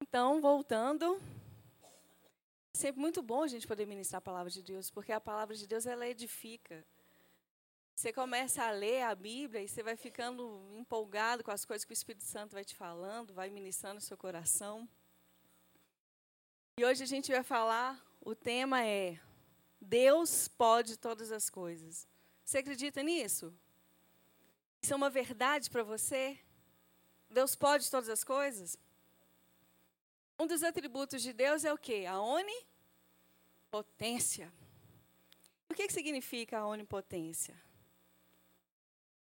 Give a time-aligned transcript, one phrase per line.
[0.00, 1.20] Então, voltando,
[1.82, 5.54] é sempre muito bom a gente poder ministrar a palavra de Deus, porque a palavra
[5.54, 6.84] de Deus ela edifica.
[7.94, 11.92] Você começa a ler a Bíblia e você vai ficando empolgado com as coisas que
[11.92, 14.88] o Espírito Santo vai te falando, vai ministrando o seu coração.
[16.78, 19.18] E hoje a gente vai falar, o tema é
[19.80, 22.06] Deus pode todas as coisas.
[22.44, 23.52] Você acredita nisso?
[24.80, 26.38] Isso é uma verdade para você?
[27.28, 28.78] Deus pode todas as coisas?
[30.38, 32.06] Um dos atributos de Deus é o quê?
[32.08, 32.20] A
[33.70, 34.52] onipotência.
[35.68, 37.60] O que, que significa a onipotência?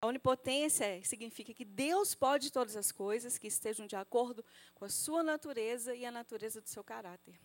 [0.01, 4.89] A onipotência significa que Deus pode todas as coisas que estejam de acordo com a
[4.89, 7.39] sua natureza e a natureza do seu caráter.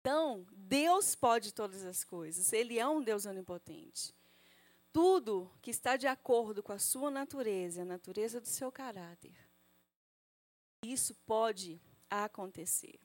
[0.00, 2.52] Então, Deus pode todas as coisas.
[2.52, 4.14] Ele é um Deus onipotente.
[4.92, 9.47] Tudo que está de acordo com a sua natureza, a natureza do seu caráter,
[10.82, 12.98] isso pode acontecer.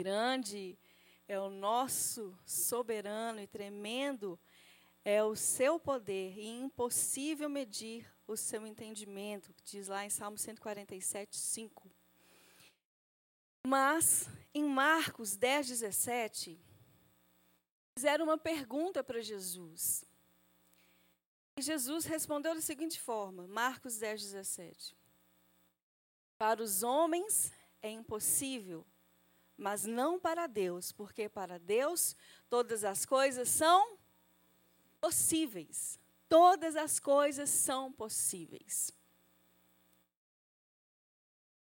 [0.00, 0.78] Grande
[1.28, 4.38] é o nosso soberano e tremendo
[5.04, 11.36] é o seu poder e impossível medir o seu entendimento, diz lá em Salmo 147,
[11.36, 11.90] 5.
[13.66, 16.58] Mas, em Marcos 10, 17,
[17.96, 20.04] fizeram uma pergunta para Jesus.
[21.56, 24.96] E Jesus respondeu da seguinte forma, Marcos 10, 17.
[26.36, 28.84] Para os homens é impossível,
[29.56, 32.16] mas não para Deus, porque para Deus
[32.48, 33.98] todas as coisas são
[35.00, 35.98] possíveis.
[36.28, 38.90] Todas as coisas são possíveis.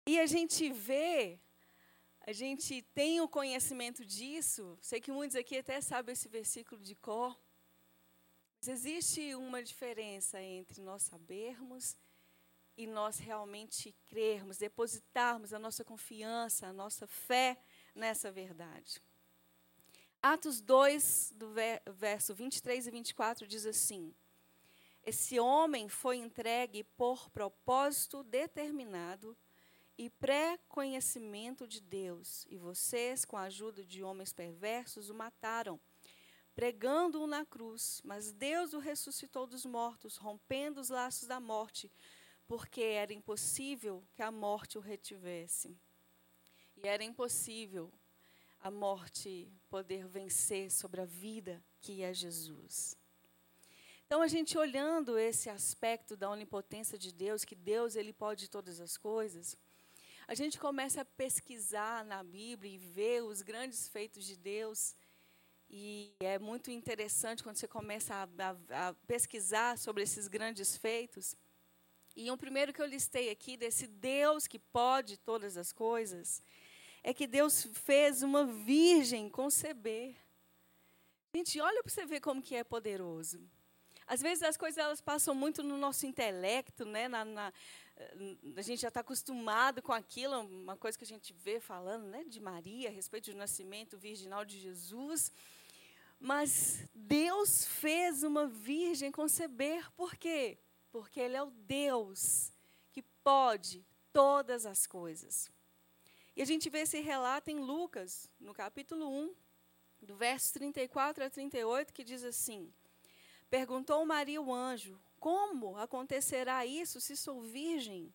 [0.05, 1.39] E a gente vê,
[2.21, 4.77] a gente tem o conhecimento disso.
[4.81, 7.39] Sei que muitos aqui até sabem esse versículo de cor.
[8.59, 11.95] Mas existe uma diferença entre nós sabermos
[12.79, 17.57] e nós realmente crermos, depositarmos a nossa confiança, a nossa fé
[17.93, 19.01] nessa verdade.
[20.21, 21.49] Atos 2, do
[21.91, 24.15] verso 23 e 24, diz assim:
[25.05, 29.37] Esse homem foi entregue por propósito determinado
[29.97, 35.77] e pré-conhecimento de Deus, e vocês, com a ajuda de homens perversos, o mataram,
[36.55, 38.01] pregando-o na cruz.
[38.05, 41.91] Mas Deus o ressuscitou dos mortos, rompendo os laços da morte,
[42.49, 45.79] porque era impossível que a morte o retivesse.
[46.75, 47.93] E era impossível
[48.59, 52.97] a morte poder vencer sobre a vida que é Jesus.
[54.03, 58.81] Então a gente olhando esse aspecto da onipotência de Deus, que Deus ele pode todas
[58.81, 59.55] as coisas,
[60.27, 64.95] a gente começa a pesquisar na Bíblia e ver os grandes feitos de Deus.
[65.69, 71.35] E é muito interessante quando você começa a, a, a pesquisar sobre esses grandes feitos.
[72.21, 76.43] E um primeiro que eu listei aqui, desse Deus que pode todas as coisas,
[77.01, 80.17] é que Deus fez uma virgem conceber.
[81.33, 83.39] Gente, olha para você ver como que é poderoso.
[84.05, 87.07] Às vezes as coisas elas passam muito no nosso intelecto, né?
[87.07, 87.53] Na, na,
[88.57, 92.25] a gente já está acostumado com aquilo, uma coisa que a gente vê falando, né?
[92.27, 95.31] De Maria, a respeito do nascimento virginal de Jesus.
[96.19, 100.57] Mas Deus fez uma virgem conceber, por quê?
[101.15, 102.51] Ele é o Deus
[102.91, 105.51] que pode todas as coisas.
[106.35, 109.35] E a gente vê esse relato em Lucas, no capítulo 1,
[110.01, 112.73] do verso 34 a 38, que diz assim:
[113.49, 118.13] Perguntou Maria o anjo: Como acontecerá isso se sou virgem?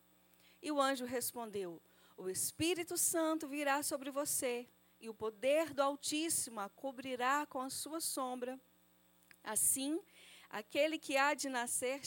[0.63, 1.83] E o anjo respondeu:
[2.17, 4.67] O Espírito Santo virá sobre você,
[5.01, 8.59] e o poder do Altíssimo a cobrirá com a sua sombra.
[9.43, 10.01] Assim,
[10.55, 12.03] aquele que há de nascer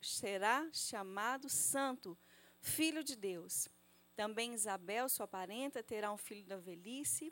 [0.00, 2.16] será, chamado Santo,
[2.58, 3.68] Filho de Deus.
[4.16, 7.30] Também Isabel, sua parenta, terá um filho da velhice.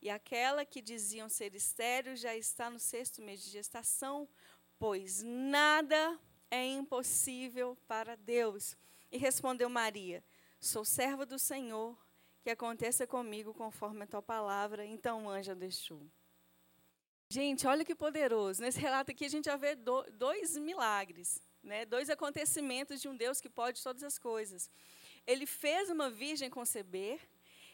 [0.00, 4.26] E aquela que diziam ser estéreo já está no sexto mês de gestação,
[4.78, 6.18] pois nada
[6.50, 8.78] é impossível para Deus.
[9.12, 10.24] E respondeu Maria:
[10.58, 11.94] Sou serva do Senhor,
[12.42, 14.86] que aconteça comigo conforme a tua palavra.
[14.86, 16.08] Então o anjo deixou.
[17.34, 18.62] Gente, olha que poderoso.
[18.62, 21.84] Nesse relato aqui a gente já vê dois milagres, né?
[21.84, 24.70] dois acontecimentos de um Deus que pode todas as coisas.
[25.26, 27.18] Ele fez uma virgem conceber,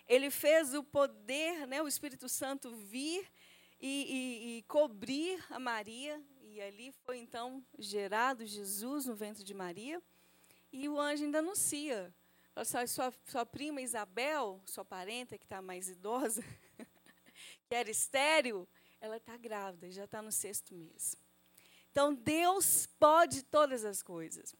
[0.08, 3.30] ele fez o poder, né, o Espírito Santo vir
[3.78, 9.52] e, e, e cobrir a Maria, e ali foi então gerado Jesus no ventre de
[9.52, 10.02] Maria,
[10.72, 12.14] e o anjo ainda anuncia.
[12.64, 16.42] Sua, sua, sua prima Isabel, sua parenta que está mais idosa,
[17.68, 18.66] que era estéreo,
[19.00, 21.16] ela está grávida, já está no sexto mês.
[21.90, 24.54] Então Deus pode todas as coisas.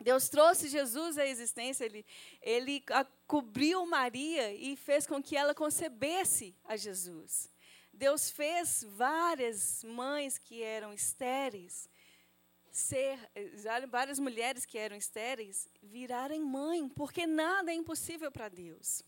[0.00, 2.06] Deus trouxe Jesus à existência, ele,
[2.40, 2.84] ele
[3.26, 7.50] cobriu Maria e fez com que ela concebesse a Jesus.
[7.92, 11.88] Deus fez várias mães que eram estéreis
[12.70, 13.18] ser,
[13.90, 19.02] várias mulheres que eram estéreis virarem mãe, porque nada é impossível para Deus.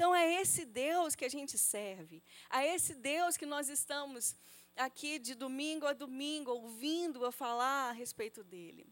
[0.00, 4.34] Então é esse Deus que a gente serve, a esse Deus que nós estamos
[4.74, 8.86] aqui de domingo a domingo ouvindo a falar a respeito dele.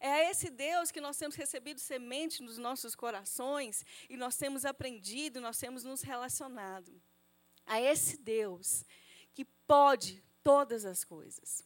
[0.00, 4.64] É a esse Deus que nós temos recebido semente nos nossos corações e nós temos
[4.64, 6.98] aprendido, nós temos nos relacionado.
[7.66, 8.86] A esse Deus
[9.34, 11.62] que pode todas as coisas.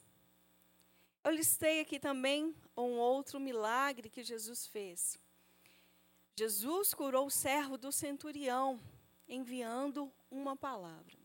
[1.22, 5.20] Eu listei aqui também um outro milagre que Jesus fez.
[6.38, 8.80] Jesus curou o servo do centurião,
[9.28, 11.18] enviando uma palavra.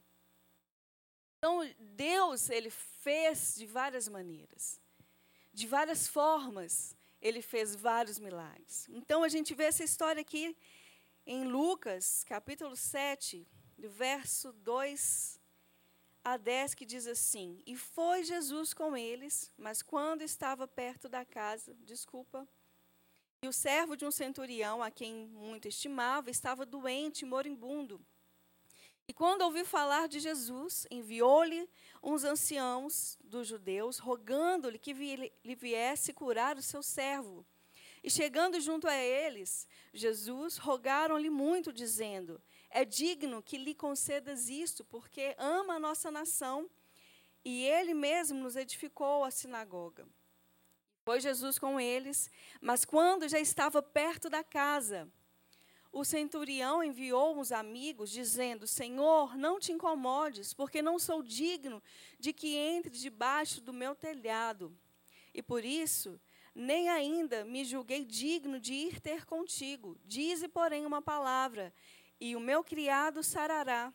[1.37, 4.81] Então, Deus, ele fez de várias maneiras.
[5.53, 8.87] De várias formas, ele fez vários milagres.
[8.89, 10.57] Então, a gente vê essa história aqui
[11.27, 15.39] em Lucas, capítulo 7, do verso 2
[16.23, 21.23] a 10, que diz assim: E foi Jesus com eles, mas quando estava perto da
[21.23, 22.47] casa, desculpa,
[23.43, 27.99] e o servo de um centurião, a quem muito estimava, estava doente, moribundo.
[29.05, 31.69] E quando ouviu falar de Jesus, enviou-lhe
[32.01, 37.45] uns anciãos dos judeus, rogando-lhe que lhe viesse curar o seu servo.
[38.01, 44.85] E chegando junto a eles, Jesus rogaram-lhe muito, dizendo: é digno que lhe concedas isto,
[44.85, 46.69] porque ama a nossa nação
[47.43, 50.07] e ele mesmo nos edificou a sinagoga.
[51.03, 55.11] Foi Jesus com eles, mas quando já estava perto da casa,
[55.91, 61.83] o centurião enviou uns amigos, dizendo: Senhor, não te incomodes, porque não sou digno
[62.17, 64.75] de que entre debaixo do meu telhado.
[65.33, 66.19] E por isso,
[66.55, 69.99] nem ainda me julguei digno de ir ter contigo.
[70.05, 71.73] Dize, porém, uma palavra,
[72.19, 73.93] e o meu criado sarará,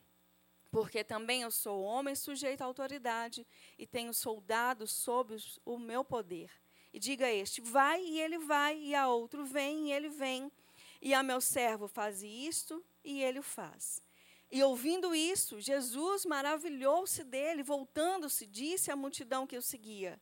[0.71, 3.47] porque também eu sou homem sujeito à autoridade
[3.79, 6.51] e tenho soldados sob o meu poder.
[6.99, 10.51] E diga a este, vai e ele vai, e a outro, vem e ele vem,
[11.01, 14.03] e a meu servo faz isto e ele o faz.
[14.51, 20.21] E ouvindo isso, Jesus maravilhou-se dele, voltando-se, disse à multidão que o seguia: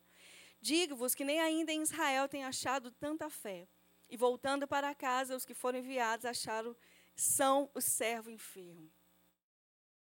[0.61, 3.67] Digo-vos que nem ainda em Israel tem achado tanta fé.
[4.06, 6.76] E voltando para casa, os que foram enviados acharam
[7.14, 8.93] são o servo enfermo.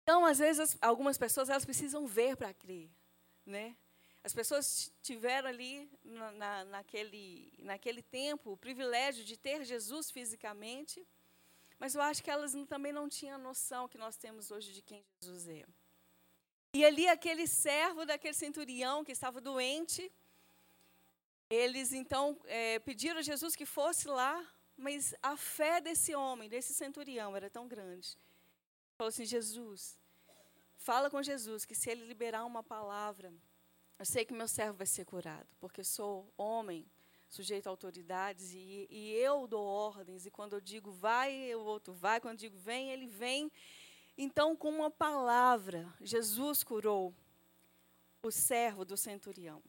[0.04, 2.92] Então, às vezes, algumas pessoas elas precisam ver para crer,
[3.46, 3.78] né?
[4.24, 11.06] As pessoas tiveram ali na, naquele, naquele tempo o privilégio de ter Jesus fisicamente,
[11.80, 15.04] mas eu acho que elas também não tinham noção que nós temos hoje de quem
[15.22, 15.66] Jesus é.
[16.74, 20.12] E ali aquele servo daquele centurião que estava doente,
[21.50, 24.46] eles então é, pediram a Jesus que fosse lá
[24.80, 28.18] mas a fé desse homem, desse centurião, era tão grande.
[28.98, 30.00] Falou assim: Jesus,
[30.78, 33.34] fala com Jesus que se ele liberar uma palavra,
[34.00, 36.90] eu sei que meu servo vai ser curado, porque sou homem,
[37.28, 41.94] sujeito a autoridades, e, e eu dou ordens, e quando eu digo vai, o outro
[41.94, 43.52] vai, quando eu digo vem, ele vem.
[44.18, 47.14] Então, com uma palavra, Jesus curou
[48.24, 49.62] o servo do centurião.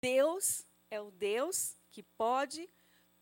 [0.00, 2.68] Deus é o Deus que pode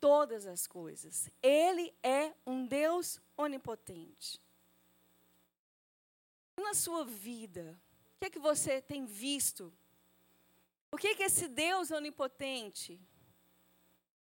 [0.01, 1.29] todas as coisas.
[1.43, 4.41] Ele é um Deus onipotente.
[6.57, 7.77] Na sua vida,
[8.21, 9.73] que é que você tem visto?
[10.93, 13.01] O que é que esse Deus onipotente,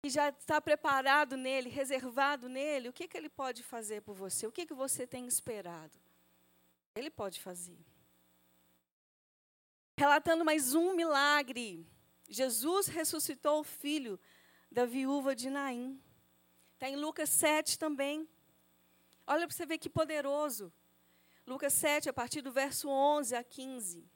[0.02, 4.14] que já está preparado nele, reservado nele, o que é que ele pode fazer por
[4.14, 4.46] você?
[4.46, 5.98] O que é que você tem esperado?
[6.94, 7.78] Ele pode fazer.
[9.98, 11.88] Relatando mais um milagre.
[12.28, 14.20] Jesus ressuscitou o filho
[14.70, 16.02] da viúva de Naim.
[16.74, 18.28] Está em Lucas 7 também.
[19.26, 20.74] Olha para você ver que poderoso.
[21.48, 24.10] Lucas 7, a partir do verso 11 a 15.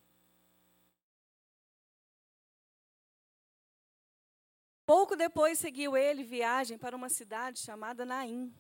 [4.86, 8.52] Pouco depois seguiu ele viagem para uma cidade chamada Naim.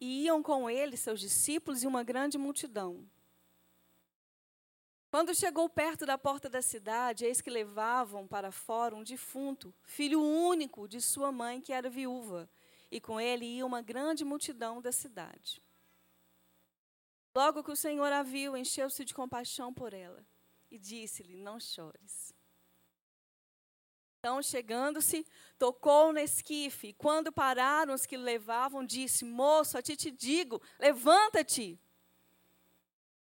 [0.00, 3.06] E iam com ele seus discípulos e uma grande multidão.
[5.10, 10.20] Quando chegou perto da porta da cidade, eis que levavam para fora um defunto, filho
[10.20, 12.50] único de sua mãe, que era viúva,
[12.90, 15.63] e com ele ia uma grande multidão da cidade.
[17.34, 20.24] Logo que o Senhor a viu, encheu-se de compaixão por ela
[20.70, 22.34] e disse-lhe: Não chores.
[24.20, 25.26] Então, chegando-se,
[25.58, 30.62] tocou no esquife, e quando pararam os que levavam, disse: Moço, a ti te digo,
[30.78, 31.78] levanta-te.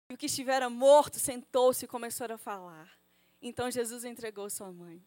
[0.09, 2.97] E o que estivera morto sentou-se e começou a falar.
[3.41, 5.03] Então Jesus entregou sua mãe.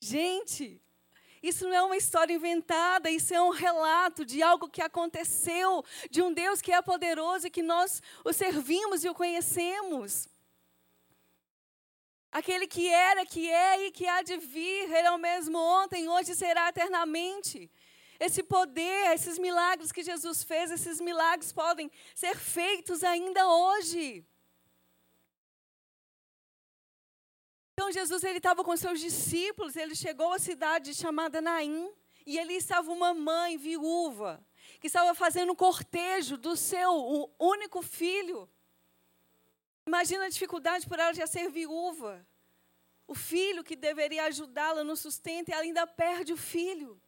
[0.00, 0.82] Gente,
[1.42, 6.20] Isso não é uma história inventada, isso é um relato de algo que aconteceu, de
[6.20, 10.28] um Deus que é poderoso e que nós o servimos e o conhecemos.
[12.30, 16.08] Aquele que era, que é e que há de vir, Ele é o mesmo ontem,
[16.08, 17.70] hoje será eternamente.
[18.20, 24.26] Esse poder, esses milagres que Jesus fez, esses milagres podem ser feitos ainda hoje.
[27.78, 31.88] Então Jesus ele estava com seus discípulos, ele chegou à cidade chamada Naim,
[32.26, 34.44] e ali estava uma mãe viúva
[34.80, 38.50] que estava fazendo um cortejo do seu único filho.
[39.86, 42.26] Imagina a dificuldade por ela já ser viúva.
[43.06, 47.00] O filho que deveria ajudá-la no sustento, e ela ainda perde o filho.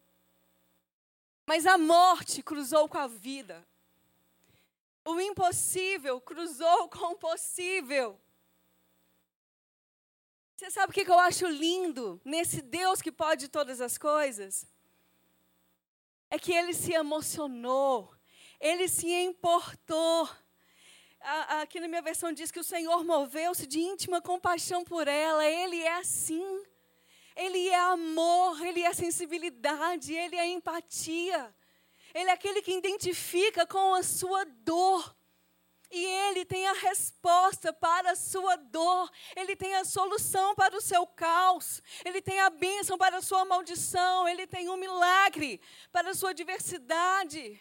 [1.47, 3.67] Mas a morte cruzou com a vida.
[5.05, 8.21] O impossível cruzou com o possível.
[10.61, 14.67] Você sabe o que eu acho lindo nesse Deus que pode todas as coisas?
[16.29, 18.15] É que ele se emocionou,
[18.61, 20.29] ele se importou
[21.63, 25.47] aqui na minha versão diz que o Senhor moveu-se de íntima compaixão por ela.
[25.47, 26.63] Ele é assim.
[27.35, 31.57] Ele é amor, ele é sensibilidade, ele é empatia.
[32.13, 35.17] Ele é aquele que identifica com a sua dor.
[35.91, 40.81] E ele tem a resposta para a sua dor, ele tem a solução para o
[40.81, 46.11] seu caos, ele tem a bênção para a sua maldição, ele tem um milagre para
[46.11, 47.61] a sua diversidade,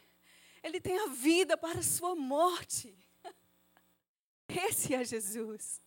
[0.61, 2.95] ele tem a vida para a sua morte.
[4.47, 5.81] Esse é Jesus.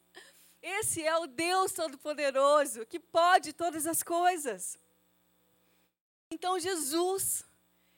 [0.60, 4.76] Esse é o Deus Todo-Poderoso que pode todas as coisas.
[6.28, 7.44] Então, Jesus,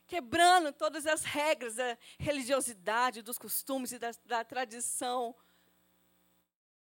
[0.06, 5.34] quebrando todas as regras da religiosidade, dos costumes e da, da tradição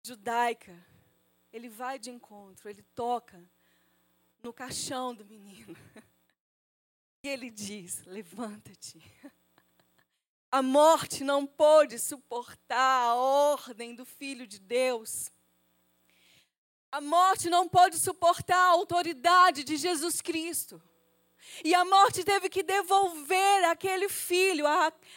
[0.03, 0.75] judaica,
[1.51, 3.43] ele vai de encontro, ele toca
[4.43, 5.75] no caixão do menino.
[7.23, 9.01] E ele diz: Levanta-te.
[10.51, 15.31] A morte não pôde suportar a ordem do Filho de Deus.
[16.91, 20.81] A morte não pôde suportar a autoridade de Jesus Cristo.
[21.63, 24.65] E a morte teve que devolver aquele filho,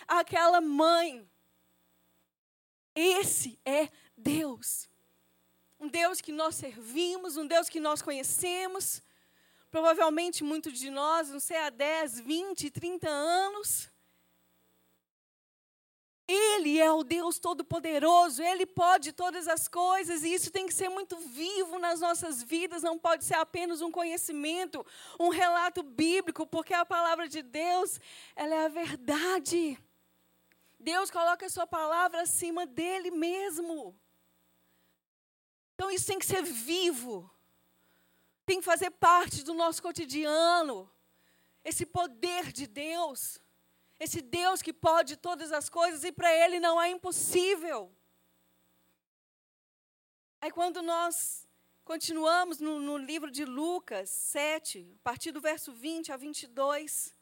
[0.06, 1.28] aquela mãe.
[2.94, 4.88] Esse é Deus.
[5.78, 9.02] Um Deus que nós servimos, um Deus que nós conhecemos.
[9.70, 13.88] Provavelmente muitos de nós, não sei, há 10, 20, 30 anos.
[16.28, 20.90] Ele é o Deus Todo-Poderoso, Ele pode todas as coisas, e isso tem que ser
[20.90, 24.85] muito vivo nas nossas vidas, não pode ser apenas um conhecimento,
[25.18, 27.99] um relato bíblico, porque a palavra de Deus,
[28.37, 29.78] ela é a verdade.
[30.78, 33.99] Deus coloca a sua palavra acima dele mesmo.
[35.75, 37.30] Então isso tem que ser vivo,
[38.44, 40.90] tem que fazer parte do nosso cotidiano,
[41.64, 43.40] esse poder de Deus.
[43.99, 47.93] Esse Deus que pode todas as coisas e para Ele não é impossível.
[50.40, 51.47] Aí quando nós
[51.85, 57.12] continuamos no, no, livro de Lucas 7, a partir do verso 20 a 22,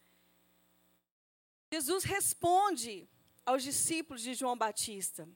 [1.73, 3.09] Jesus responde
[3.45, 5.27] aos discípulos de João Batista.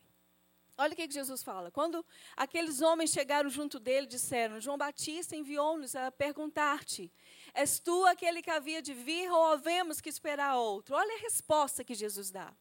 [0.77, 1.71] Olha o que, Jesus fala.
[1.71, 2.05] Quando
[2.37, 7.13] aqueles homens chegaram junto dele, disseram: João Batista enviou-nos a perguntar-te:
[7.55, 10.95] És tu aquele que havia de vir ou havemos que esperar outro?
[10.95, 12.53] Olha a resposta que Jesus dá.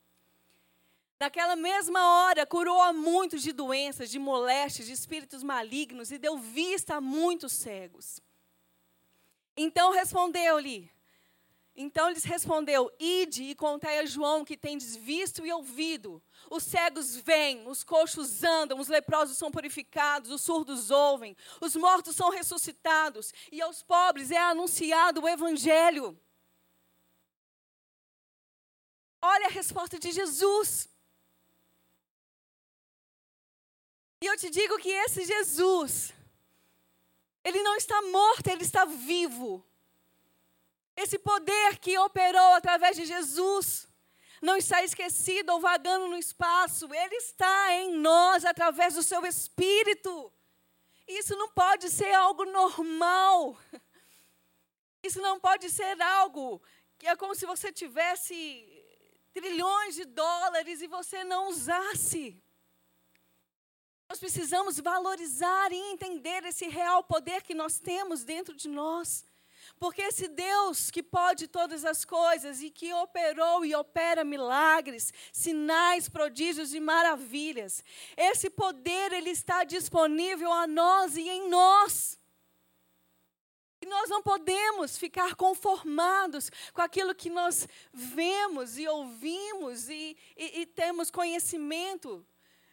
[1.19, 6.38] Naquela mesma hora, curou a muitos de doenças, de moléstias, de espíritos malignos e deu
[6.38, 8.22] vista a muitos cegos.
[9.55, 10.89] Então respondeu-lhe,
[11.81, 16.21] então lhes respondeu: Ide e contai a João que tendes visto e ouvido.
[16.50, 22.17] Os cegos vêm, os coxos andam, os leprosos são purificados, os surdos ouvem, os mortos
[22.17, 26.19] são ressuscitados, e aos pobres é anunciado o evangelho.
[29.21, 30.89] Olha a resposta de Jesus.
[34.21, 36.13] E eu te digo que esse Jesus,
[37.41, 39.65] ele não está morto, ele está vivo.
[41.03, 43.87] Esse poder que operou através de Jesus
[44.41, 50.13] não está esquecido ou vagando no espaço, ele está em nós através do seu espírito.
[51.07, 53.57] Isso não pode ser algo normal.
[55.01, 56.61] Isso não pode ser algo
[56.97, 58.37] que é como se você tivesse
[59.33, 62.43] trilhões de dólares e você não usasse.
[64.09, 69.28] Nós precisamos valorizar e entender esse real poder que nós temos dentro de nós.
[69.77, 76.07] Porque esse Deus que pode todas as coisas e que operou e opera milagres, sinais,
[76.07, 77.83] prodígios e maravilhas,
[78.15, 82.19] esse poder ele está disponível a nós e em nós.
[83.81, 90.61] E nós não podemos ficar conformados com aquilo que nós vemos e ouvimos e, e,
[90.61, 92.25] e temos conhecimento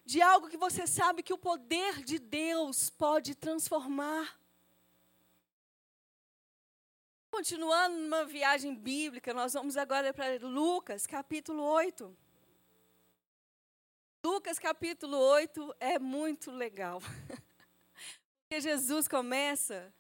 [0.05, 4.37] de algo que você sabe que o poder de Deus pode transformar.
[7.37, 12.17] Continuando numa viagem bíblica, nós vamos agora para Lucas, capítulo 8.
[14.25, 16.99] Lucas, capítulo 8 é muito legal.
[18.41, 19.93] Porque Jesus começa,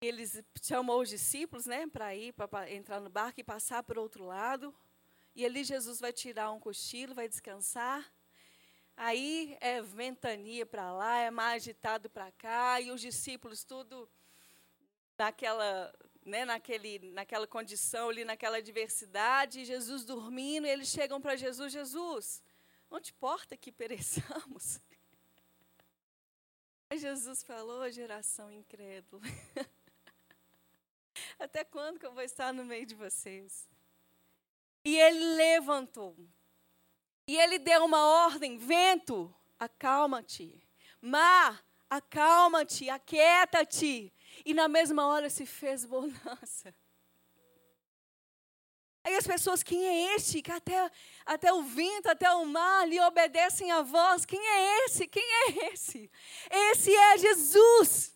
[0.00, 4.02] eles chamou os discípulos, né, para ir, para entrar no barco e passar para o
[4.02, 4.72] outro lado.
[5.34, 8.08] E ali Jesus vai tirar um cochilo, vai descansar.
[8.96, 14.08] Aí é ventania para lá, é mais agitado para cá, e os discípulos tudo
[15.18, 15.94] naquela,
[16.24, 22.42] né, naquele, naquela condição ali, naquela diversidade, Jesus dormindo, e eles chegam para Jesus, Jesus,
[22.90, 24.80] não te importa que pereçamos?
[26.90, 29.22] Aí Jesus falou, geração incrédula,
[31.38, 33.68] até quando que eu vou estar no meio de vocês?
[34.84, 36.16] E ele levantou,
[37.26, 40.62] e ele deu uma ordem: vento, acalma-te.
[41.00, 44.12] Mar, acalma-te, aquieta-te.
[44.44, 46.74] E na mesma hora se fez bonança.
[49.04, 50.42] Aí as pessoas, quem é este?
[50.42, 50.90] Que até,
[51.24, 54.24] até o vento, até o mar lhe obedecem a voz.
[54.24, 55.06] Quem é esse?
[55.06, 56.10] Quem é esse?
[56.50, 58.12] Esse é Jesus.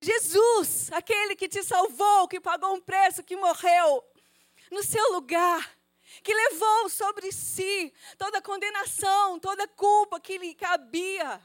[0.00, 4.04] Jesus, aquele que te salvou, que pagou um preço, que morreu
[4.70, 5.74] no seu lugar
[6.22, 11.40] que levou sobre si toda condenação, toda culpa que lhe cabia.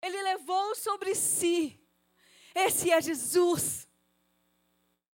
[0.00, 1.80] Ele levou sobre si.
[2.56, 3.86] Esse é Jesus.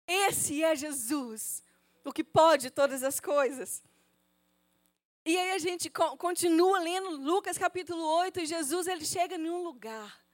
[0.06, 1.64] Esse é Jesus,
[2.04, 3.82] o que pode todas as coisas.
[5.24, 9.64] E aí a gente continua lendo Lucas capítulo 8 e Jesus ele chega em um
[9.64, 10.24] lugar.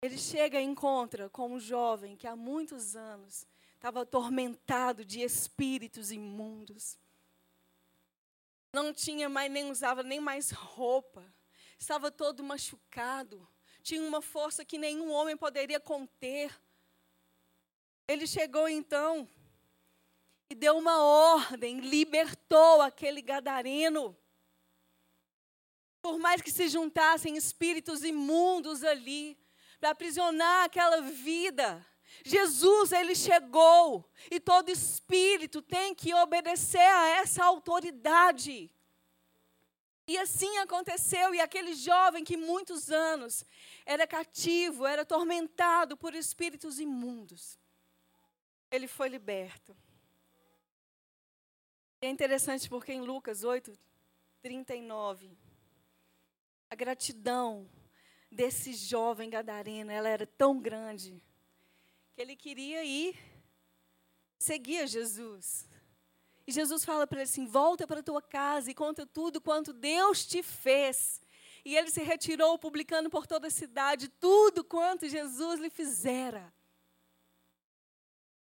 [0.00, 6.10] Ele chega e encontra com um jovem que há muitos anos estava atormentado de espíritos
[6.10, 6.98] imundos.
[8.72, 11.24] Não tinha mais, nem usava nem mais roupa.
[11.78, 13.46] Estava todo machucado.
[13.82, 16.54] Tinha uma força que nenhum homem poderia conter.
[18.06, 19.28] Ele chegou então
[20.48, 24.16] e deu uma ordem, libertou aquele gadareno.
[26.02, 29.38] Por mais que se juntassem espíritos imundos ali,
[29.78, 31.86] para aprisionar aquela vida,
[32.24, 38.70] Jesus, ele chegou e todo espírito tem que obedecer a essa autoridade.
[40.10, 43.44] E assim aconteceu, e aquele jovem que muitos anos
[43.86, 47.56] era cativo, era atormentado por espíritos imundos,
[48.72, 49.72] ele foi liberto.
[52.02, 53.72] E é interessante porque em Lucas 8,
[54.42, 55.30] 39,
[56.68, 57.70] a gratidão
[58.28, 61.22] desse jovem gadareno, ela era tão grande
[62.16, 63.16] que ele queria ir
[64.40, 65.69] seguir Jesus.
[66.50, 69.72] E Jesus fala para ele assim: volta para a tua casa e conta tudo quanto
[69.72, 71.22] Deus te fez.
[71.64, 76.52] E ele se retirou, publicando por toda a cidade tudo quanto Jesus lhe fizera.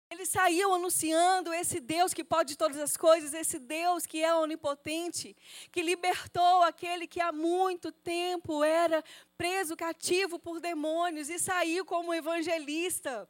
[0.08, 5.36] Ele saiu anunciando esse Deus que pode todas as coisas, esse Deus que é onipotente,
[5.72, 9.02] que libertou aquele que há muito tempo era
[9.36, 13.28] preso cativo por demônios e saiu como evangelista.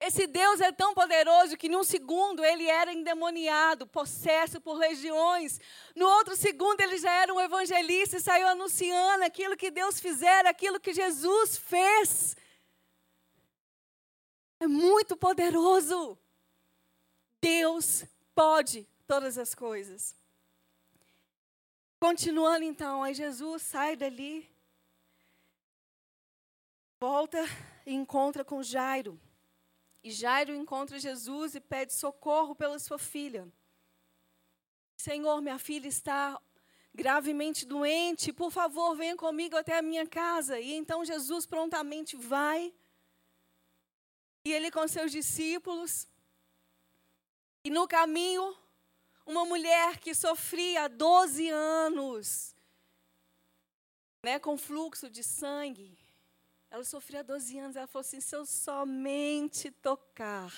[0.00, 5.60] Esse Deus é tão poderoso que num segundo ele era endemoniado, possesso por legiões.
[5.94, 10.50] No outro segundo ele já era um evangelista e saiu anunciando aquilo que Deus fizera,
[10.50, 12.36] aquilo que Jesus fez.
[14.60, 16.16] É muito poderoso.
[17.40, 20.14] Deus pode todas as coisas.
[21.98, 24.48] Continuando então, aí Jesus sai dali,
[27.00, 27.44] volta
[27.84, 29.18] e encontra com Jairo.
[30.02, 33.46] E Jairo encontra Jesus e pede socorro pela sua filha.
[34.96, 36.40] Senhor, minha filha está
[36.94, 40.58] gravemente doente, por favor, venha comigo até a minha casa.
[40.58, 42.74] E então Jesus prontamente vai.
[44.44, 46.08] E ele com seus discípulos.
[47.64, 48.56] E no caminho,
[49.26, 52.56] uma mulher que sofria há 12 anos,
[54.24, 55.98] né, com fluxo de sangue,
[56.70, 60.52] ela sofria 12 anos, ela falou assim: se eu somente tocar,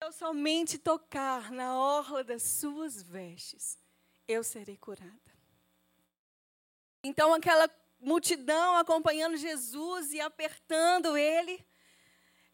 [0.00, 3.78] eu somente tocar na orla das suas vestes,
[4.28, 5.32] eu serei curada.
[7.02, 7.68] Então aquela
[8.00, 11.64] multidão acompanhando Jesus e apertando ele,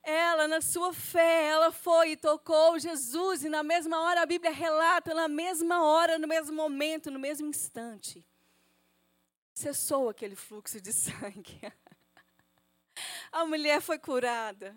[0.02, 4.50] ela, na sua fé, ela foi e tocou Jesus, e na mesma hora, a Bíblia
[4.50, 8.24] relata, na mesma hora, no mesmo momento, no mesmo instante,
[9.58, 11.60] cessou aquele fluxo de sangue.
[13.32, 14.74] A mulher foi curada.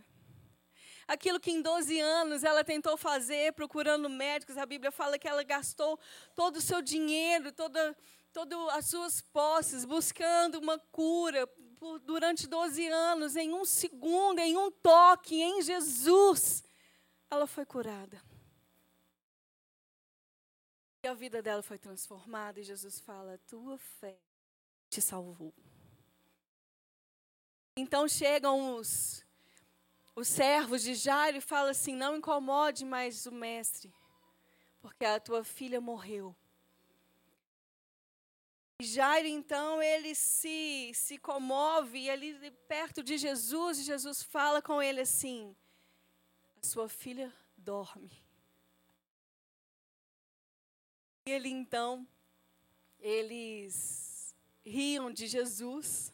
[1.08, 5.44] Aquilo que em 12 anos ela tentou fazer, procurando médicos, a Bíblia fala que ela
[5.44, 6.00] gastou
[6.36, 7.96] todo o seu dinheiro, toda,
[8.32, 11.46] todas as suas posses, buscando uma cura
[11.80, 16.64] por, durante 12 anos, em um segundo, em um toque, em Jesus,
[17.30, 18.22] ela foi curada.
[21.04, 24.31] E a vida dela foi transformada, e Jesus fala: Tua fé
[24.92, 25.54] te salvou.
[27.78, 29.26] Então chegam os,
[30.14, 33.92] os servos de Jairo e falam assim: Não incomode mais o mestre,
[34.82, 36.36] porque a tua filha morreu.
[38.82, 44.62] E Jairo, então, ele se, se comove e ali perto de Jesus, e Jesus fala
[44.62, 45.56] com ele assim:
[46.62, 48.12] A sua filha dorme.
[51.26, 52.06] E ele então,
[53.00, 54.11] eles
[54.66, 56.14] riam de Jesus.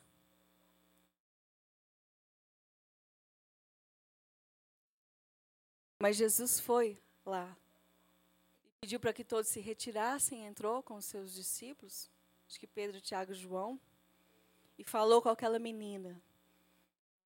[6.00, 7.58] Mas Jesus foi lá
[8.66, 12.10] e pediu para que todos se retirassem, entrou com os seus discípulos,
[12.48, 13.80] acho que Pedro, Tiago e João,
[14.78, 16.22] e falou com aquela menina: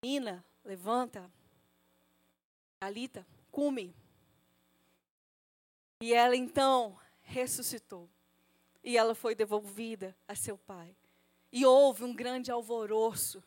[0.01, 1.29] Menina, levanta,
[2.79, 3.95] Alita, cume.
[6.01, 8.09] E ela então ressuscitou.
[8.83, 10.93] E ela foi devolvida a seu pai.
[11.55, 13.43] E houve um grande alvoroço,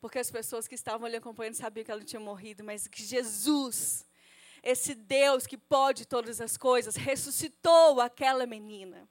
[0.00, 4.04] porque as pessoas que estavam ali acompanhando sabiam que ela tinha morrido, mas que Jesus,
[4.60, 9.08] esse Deus que pode todas as coisas, ressuscitou aquela menina.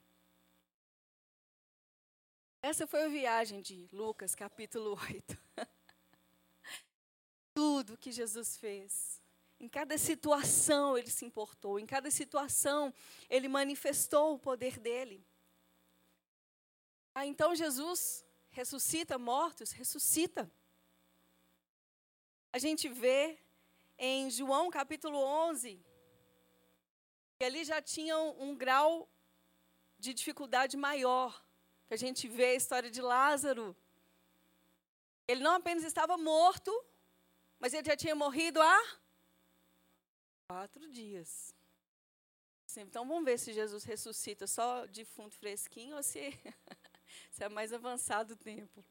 [2.62, 5.38] Essa foi a viagem de Lucas, capítulo 8.
[7.56, 9.24] Tudo que Jesus fez
[9.58, 12.94] em cada situação ele se importou, em cada situação
[13.30, 15.26] ele manifestou o poder dele.
[17.16, 20.50] Ah, então Jesus ressuscita mortos, ressuscita.
[22.52, 23.38] A gente vê
[23.98, 25.84] em João capítulo 11
[27.38, 29.10] que ali já tinha um grau
[30.00, 31.44] de dificuldade maior.
[31.88, 33.76] Que a gente vê a história de Lázaro.
[35.28, 36.72] Ele não apenas estava morto,
[37.60, 38.80] mas ele já tinha morrido há
[40.48, 41.56] Quatro dias.
[42.78, 46.22] Então vamos ver se Jesus ressuscita só defunto fresquinho ou se,
[47.34, 48.86] se é mais avançado o tempo.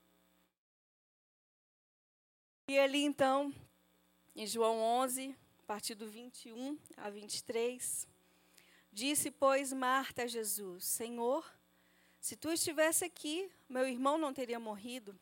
[2.68, 3.54] E ali então,
[4.34, 8.08] em João 11, a partir do 21 a 23,
[8.92, 11.48] disse, pois, Marta a Jesus: Senhor,
[12.20, 15.16] se tu estivesse aqui, meu irmão não teria morrido.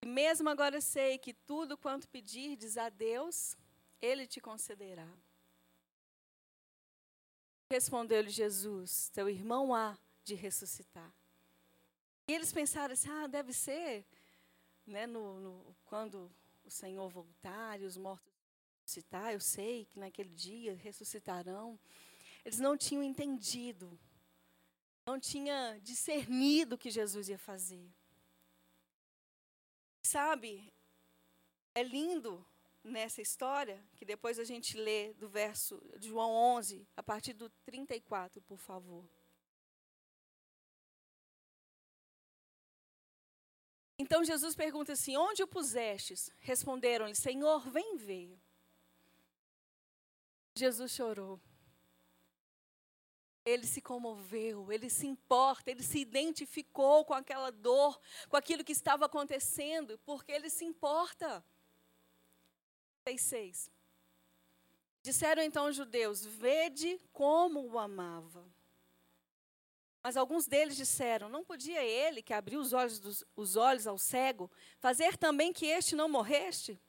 [0.00, 3.54] E mesmo agora sei que tudo quanto pedirdes a Deus,
[4.00, 5.08] ele te concederá.
[7.70, 11.12] Respondeu-lhe Jesus: Teu irmão há de ressuscitar.
[12.28, 14.06] E eles pensaram assim: ah, deve ser
[14.86, 16.30] né, no, no, quando
[16.64, 18.32] o Senhor voltar e os mortos
[18.82, 19.32] ressuscitar.
[19.32, 21.78] Eu sei que naquele dia ressuscitarão.
[22.44, 23.98] Eles não tinham entendido,
[25.06, 27.88] não tinham discernido o que Jesus ia fazer.
[30.02, 30.72] Sabe,
[31.74, 32.44] é lindo
[32.82, 37.48] nessa história, que depois a gente lê do verso de João 11, a partir do
[37.64, 39.08] 34, por favor.
[44.02, 46.28] Então Jesus pergunta assim: Onde o pusestes?
[46.40, 48.36] Responderam-lhe: Senhor, vem ver.
[50.56, 51.40] Jesus chorou.
[53.44, 58.72] Ele se comoveu, ele se importa, ele se identificou com aquela dor, com aquilo que
[58.72, 61.44] estava acontecendo, porque ele se importa.
[63.04, 63.70] 36.
[65.00, 68.44] Disseram então os judeus: Vede como o amava.
[70.02, 73.96] Mas alguns deles disseram: Não podia ele, que abriu os olhos, dos, os olhos ao
[73.96, 76.80] cego, fazer também que este não morreste?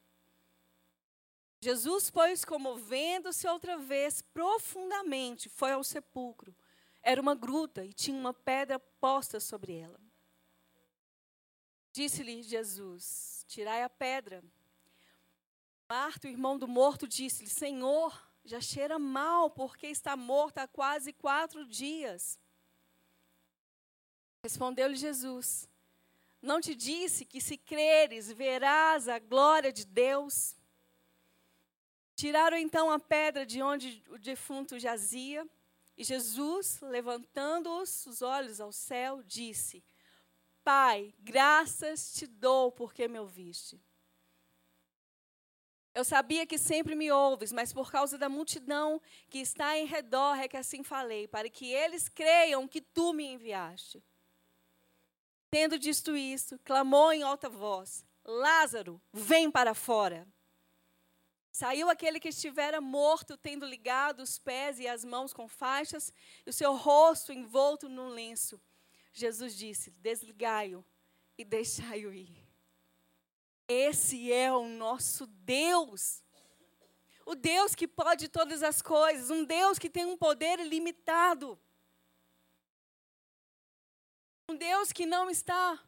[1.62, 6.54] Jesus, pois, comovendo-se outra vez profundamente, foi ao sepulcro.
[7.02, 9.99] Era uma gruta e tinha uma pedra posta sobre ela.
[11.91, 14.43] Disse-lhe Jesus: Tirai a pedra.
[15.88, 21.13] Marta, o irmão do morto, disse-lhe: Senhor, já cheira mal, porque está morto há quase
[21.13, 22.39] quatro dias.
[24.46, 25.70] Respondeu-lhe Jesus:
[26.42, 30.54] Não te disse que se creres, verás a glória de Deus?
[32.14, 35.48] Tiraram então a pedra de onde o defunto jazia,
[35.96, 39.82] e Jesus, levantando -os, os olhos ao céu, disse:
[40.62, 43.80] Pai, graças te dou porque me ouviste.
[45.96, 50.36] Eu sabia que sempre me ouves, mas por causa da multidão que está em redor
[50.36, 54.04] é que assim falei, para que eles creiam que tu me enviaste.
[55.54, 60.28] Tendo dito isto, clamou em alta voz: Lázaro, vem para fora.
[61.52, 66.12] Saiu aquele que estivera morto, tendo ligado os pés e as mãos com faixas,
[66.44, 68.60] e o seu rosto envolto num lenço.
[69.13, 70.84] Jesus disse: Desligai-o
[71.38, 72.36] e deixai-o ir.
[73.68, 76.24] Esse é o nosso Deus.
[77.28, 81.60] O Deus que pode todas as coisas, um Deus que tem um poder ilimitado.
[84.50, 85.80] Um Deus que não está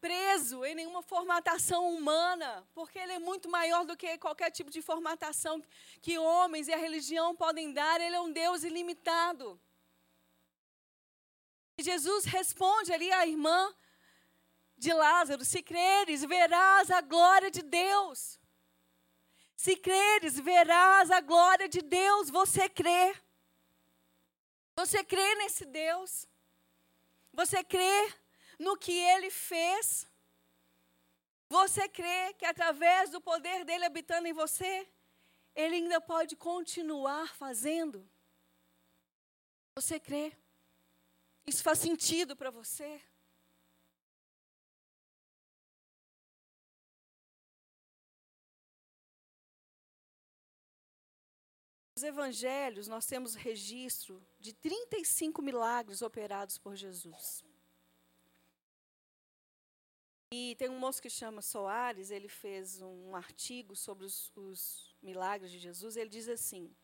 [0.00, 4.82] preso em nenhuma formatação humana, porque ele é muito maior do que qualquer tipo de
[4.82, 5.62] formatação
[6.02, 9.60] que homens e a religião podem dar, ele é um Deus ilimitado.
[11.78, 13.74] E Jesus responde ali à irmã
[14.76, 18.38] de Lázaro: Se creres, verás a glória de Deus.
[19.56, 22.28] Se creres, verás a glória de Deus.
[22.30, 23.14] Você crê.
[24.76, 26.28] Você crê nesse Deus.
[27.34, 28.14] Você crê
[28.58, 30.08] no que ele fez?
[31.48, 34.88] Você crê que através do poder dele habitando em você,
[35.54, 38.08] ele ainda pode continuar fazendo?
[39.74, 40.32] Você crê?
[41.44, 43.00] Isso faz sentido para você?
[51.96, 57.44] Nos evangelhos, nós temos registro de 35 milagres operados por Jesus.
[60.32, 65.52] E tem um moço que chama Soares, ele fez um artigo sobre os, os milagres
[65.52, 65.96] de Jesus.
[65.96, 66.74] Ele diz assim: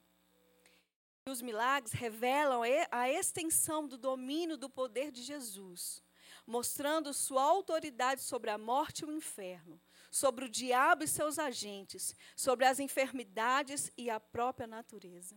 [1.26, 6.00] os milagres revelam a extensão do domínio do poder de Jesus,
[6.46, 12.16] mostrando sua autoridade sobre a morte e o inferno, sobre o diabo e seus agentes,
[12.36, 15.36] sobre as enfermidades e a própria natureza.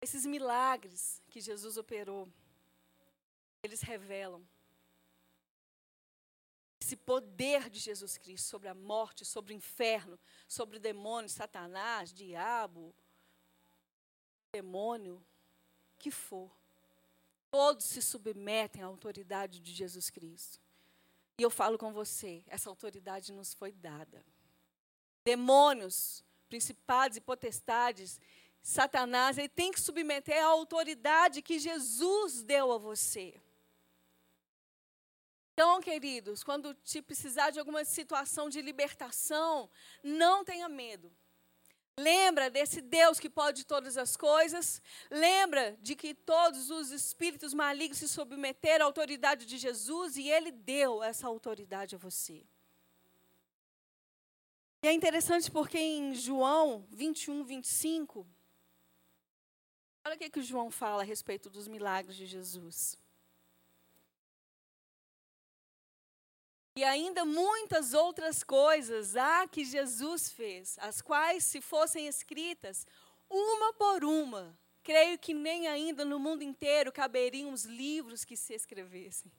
[0.00, 2.28] Esses milagres que Jesus operou,
[3.62, 4.46] eles revelam
[6.84, 12.12] esse poder de Jesus Cristo sobre a morte, sobre o inferno, sobre o demônio, Satanás,
[12.12, 12.94] diabo,
[14.52, 15.24] demônio,
[15.98, 16.54] que for.
[17.50, 20.63] Todos se submetem à autoridade de Jesus Cristo.
[21.38, 24.24] E eu falo com você, essa autoridade nos foi dada.
[25.24, 28.20] Demônios, principados e potestades,
[28.62, 33.40] Satanás, ele tem que submeter à autoridade que Jesus deu a você.
[35.52, 39.70] Então, queridos, quando te precisar de alguma situação de libertação,
[40.02, 41.14] não tenha medo.
[41.96, 44.82] Lembra desse Deus que pode todas as coisas.
[45.10, 50.50] Lembra de que todos os espíritos malignos se submeteram à autoridade de Jesus e ele
[50.50, 52.44] deu essa autoridade a você.
[54.82, 58.26] E é interessante porque em João 21, 25,
[60.04, 62.98] olha o que, que João fala a respeito dos milagres de Jesus.
[66.76, 72.84] E ainda muitas outras coisas há que Jesus fez, as quais, se fossem escritas,
[73.30, 78.54] uma por uma, creio que nem ainda no mundo inteiro caberiam os livros que se
[78.54, 79.30] escrevessem.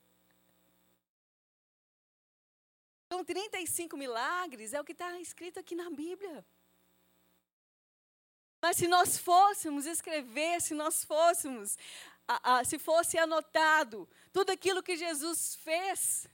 [3.06, 6.44] Então, 35 milagres é o que está escrito aqui na Bíblia.
[8.60, 11.78] Mas se nós fôssemos escrever, se nós fôssemos,
[12.26, 16.26] a, a, se fosse anotado tudo aquilo que Jesus fez,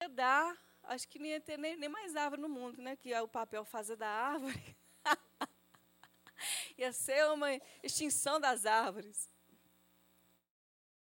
[0.00, 2.96] ia dar, acho que não ia ter nem, nem mais árvore no mundo, né?
[2.96, 4.76] Que é o papel fazer da árvore.
[6.78, 7.48] ia ser uma
[7.82, 9.30] extinção das árvores.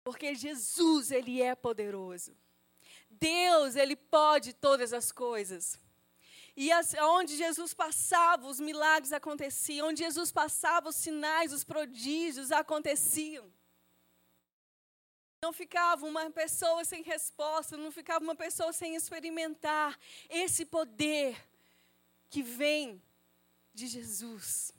[0.03, 2.35] Porque Jesus, Ele é poderoso.
[3.09, 5.79] Deus, Ele pode todas as coisas.
[6.55, 6.69] E
[7.01, 9.87] onde Jesus passava, os milagres aconteciam.
[9.87, 13.49] Onde Jesus passava, os sinais, os prodígios aconteciam.
[15.41, 19.97] Não ficava uma pessoa sem resposta, não ficava uma pessoa sem experimentar
[20.29, 21.37] esse poder
[22.29, 23.01] que vem
[23.73, 24.73] de Jesus.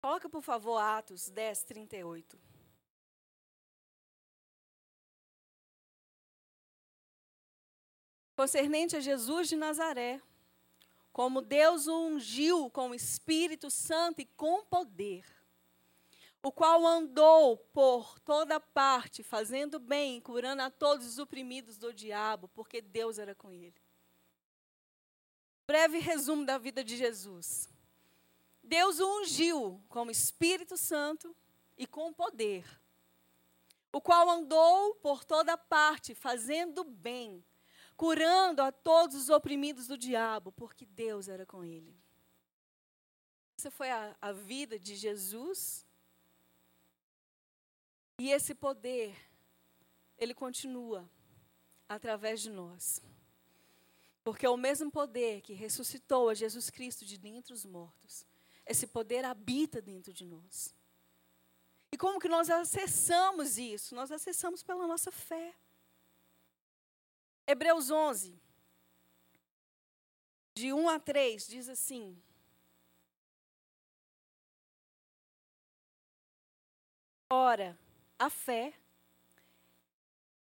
[0.00, 2.38] Coloca, por favor, Atos 10, 38.
[8.34, 10.20] Concernente a Jesus de Nazaré,
[11.12, 15.24] como Deus o ungiu com o Espírito Santo e com poder,
[16.42, 22.48] o qual andou por toda parte, fazendo bem, curando a todos os oprimidos do diabo,
[22.48, 23.74] porque Deus era com ele.
[25.66, 27.68] Breve resumo da vida de Jesus.
[28.62, 31.36] Deus o ungiu com o Espírito Santo
[31.76, 32.64] e com poder,
[33.92, 37.44] o qual andou por toda parte, fazendo bem,
[38.00, 41.94] curando a todos os oprimidos do diabo, porque Deus era com ele.
[43.58, 45.86] Essa foi a, a vida de Jesus.
[48.18, 49.14] E esse poder,
[50.16, 51.06] ele continua
[51.86, 53.02] através de nós.
[54.24, 58.24] Porque é o mesmo poder que ressuscitou a Jesus Cristo de dentre os mortos.
[58.64, 60.74] Esse poder habita dentro de nós.
[61.92, 63.94] E como que nós acessamos isso?
[63.94, 65.54] Nós acessamos pela nossa fé.
[67.50, 68.40] Hebreus 11,
[70.54, 72.16] de 1 a 3, diz assim:
[77.28, 77.76] Ora,
[78.16, 78.72] a fé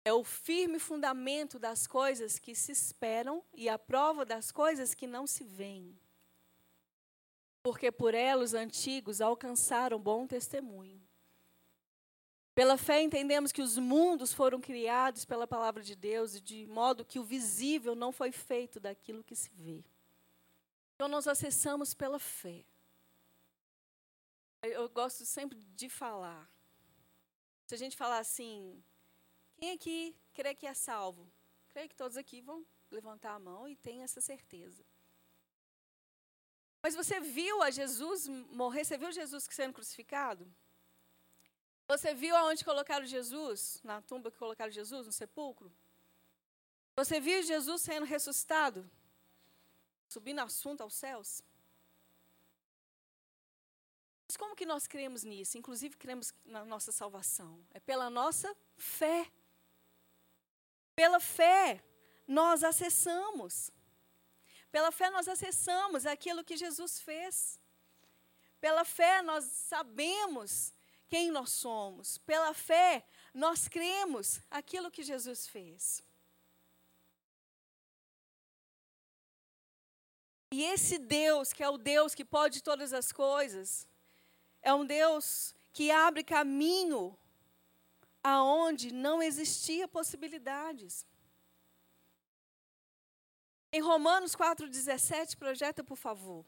[0.05, 5.07] é o firme fundamento das coisas que se esperam e a prova das coisas que
[5.07, 5.99] não se veem.
[7.63, 11.01] Porque por ela os antigos alcançaram bom testemunho.
[12.61, 17.07] Pela fé entendemos que os mundos foram criados pela palavra de Deus e de modo
[17.07, 19.83] que o visível não foi feito daquilo que se vê.
[20.95, 22.63] Então nós acessamos pela fé.
[24.63, 26.53] Eu gosto sempre de falar.
[27.67, 28.85] Se a gente falar assim,
[29.57, 31.33] quem aqui crê que é salvo?
[31.71, 34.85] Creio que todos aqui vão levantar a mão e tem essa certeza.
[36.83, 38.85] Mas você viu a Jesus morrer?
[38.85, 40.47] Você viu Jesus sendo crucificado?
[41.91, 43.81] Você viu aonde colocaram Jesus?
[43.83, 45.73] Na tumba que colocaram Jesus, no sepulcro?
[46.95, 48.89] Você viu Jesus sendo ressuscitado?
[50.07, 51.43] Subindo assunto aos céus?
[54.25, 55.59] Mas como que nós cremos nisso?
[55.59, 57.61] Inclusive cremos na nossa salvação.
[57.75, 59.29] É pela nossa fé.
[60.95, 61.83] Pela fé,
[62.25, 63.73] nós acessamos.
[64.71, 67.59] Pela fé, nós acessamos aquilo que Jesus fez.
[68.61, 70.73] Pela fé, nós sabemos
[71.11, 72.19] quem nós somos.
[72.19, 76.03] Pela fé, nós cremos aquilo que Jesus fez.
[80.53, 83.89] E esse Deus, que é o Deus que pode todas as coisas,
[84.63, 87.19] é um Deus que abre caminho
[88.23, 91.07] aonde não existia possibilidades.
[93.73, 96.45] Em Romanos 4,17, projeta, por favor.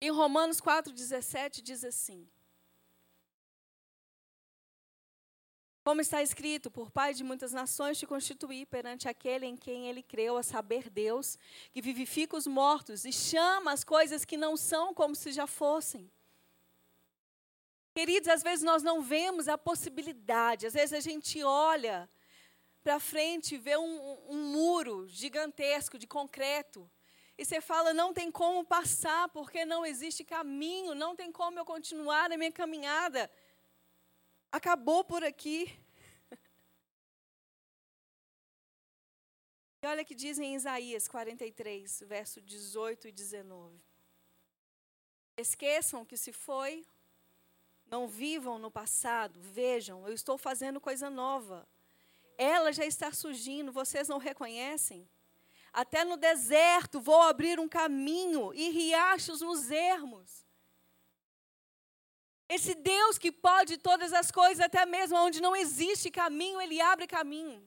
[0.00, 2.28] Em Romanos 4,17 diz assim:
[5.84, 10.00] Como está escrito, por Pai de muitas nações te constituí perante aquele em quem ele
[10.00, 11.36] creu, a saber Deus,
[11.72, 16.08] que vivifica os mortos e chama as coisas que não são como se já fossem.
[17.92, 22.08] Queridos, às vezes nós não vemos a possibilidade, às vezes a gente olha
[22.84, 26.88] para frente e vê um, um muro gigantesco de concreto.
[27.36, 31.64] E você fala, não tem como passar, porque não existe caminho, não tem como eu
[31.64, 33.28] continuar a minha caminhada
[34.52, 35.76] acabou por aqui.
[39.82, 43.82] E olha que diz em Isaías 43, verso 18 e 19.
[45.36, 46.86] Esqueçam que se foi,
[47.86, 51.68] não vivam no passado, vejam, eu estou fazendo coisa nova.
[52.38, 55.08] Ela já está surgindo, vocês não reconhecem?
[55.72, 60.46] Até no deserto vou abrir um caminho e riachos nos ermos.
[62.56, 67.06] Esse Deus que pode todas as coisas, até mesmo onde não existe caminho, Ele abre
[67.06, 67.60] caminho.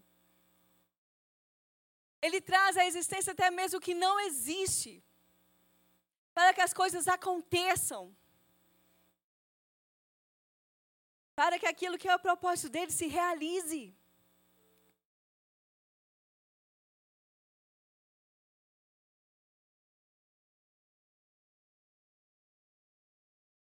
[2.25, 4.91] Ele traz à existência até mesmo o que não existe,
[6.35, 8.03] para que as coisas aconteçam.
[11.39, 13.83] Para que aquilo que é o propósito dele se realize.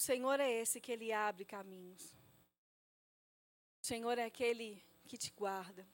[0.06, 2.14] Senhor é esse que Ele abre caminhos.
[3.82, 5.84] O Senhor é aquele que te guarda.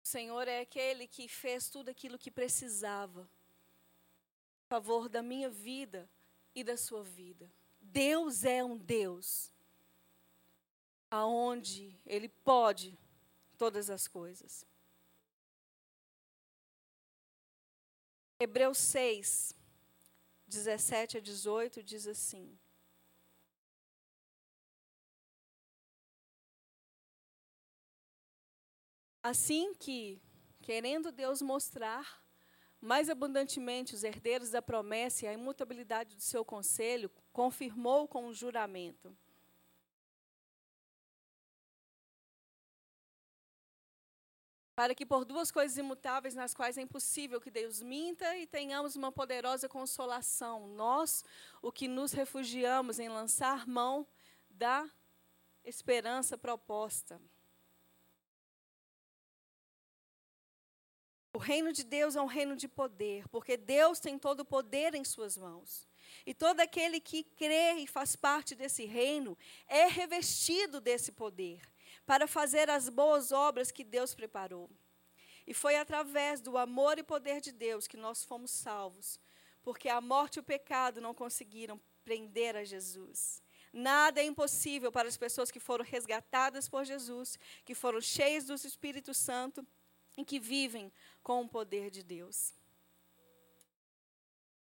[0.00, 3.28] O Senhor é aquele que fez tudo aquilo que precisava.
[4.66, 6.08] A favor da minha vida
[6.54, 7.52] e da sua vida.
[7.80, 9.50] Deus é um Deus
[11.10, 12.96] aonde Ele pode
[13.58, 14.64] todas as coisas.
[18.38, 19.52] Hebreus 6,
[20.46, 22.58] 17 a 18 diz assim:
[29.22, 30.22] Assim que,
[30.62, 32.24] querendo Deus mostrar
[32.80, 38.28] mais abundantemente os herdeiros da promessa e a imutabilidade do seu conselho, confirmou com o
[38.28, 39.16] um juramento
[44.76, 48.94] para que por duas coisas imutáveis nas quais é impossível que Deus minta e tenhamos
[48.94, 51.24] uma poderosa consolação, nós,
[51.62, 54.06] o que nos refugiamos em lançar mão
[54.50, 54.86] da
[55.64, 57.18] esperança proposta.
[61.32, 64.94] O reino de Deus é um reino de poder, porque Deus tem todo o poder
[64.94, 65.88] em suas mãos.
[66.26, 71.62] E todo aquele que crê e faz parte desse reino é revestido desse poder
[72.06, 74.70] para fazer as boas obras que Deus preparou.
[75.46, 79.20] E foi através do amor e poder de Deus que nós fomos salvos,
[79.62, 83.42] porque a morte e o pecado não conseguiram prender a Jesus.
[83.72, 88.54] Nada é impossível para as pessoas que foram resgatadas por Jesus, que foram cheias do
[88.54, 89.66] Espírito Santo
[90.16, 90.90] e que vivem
[91.22, 92.54] com o poder de Deus.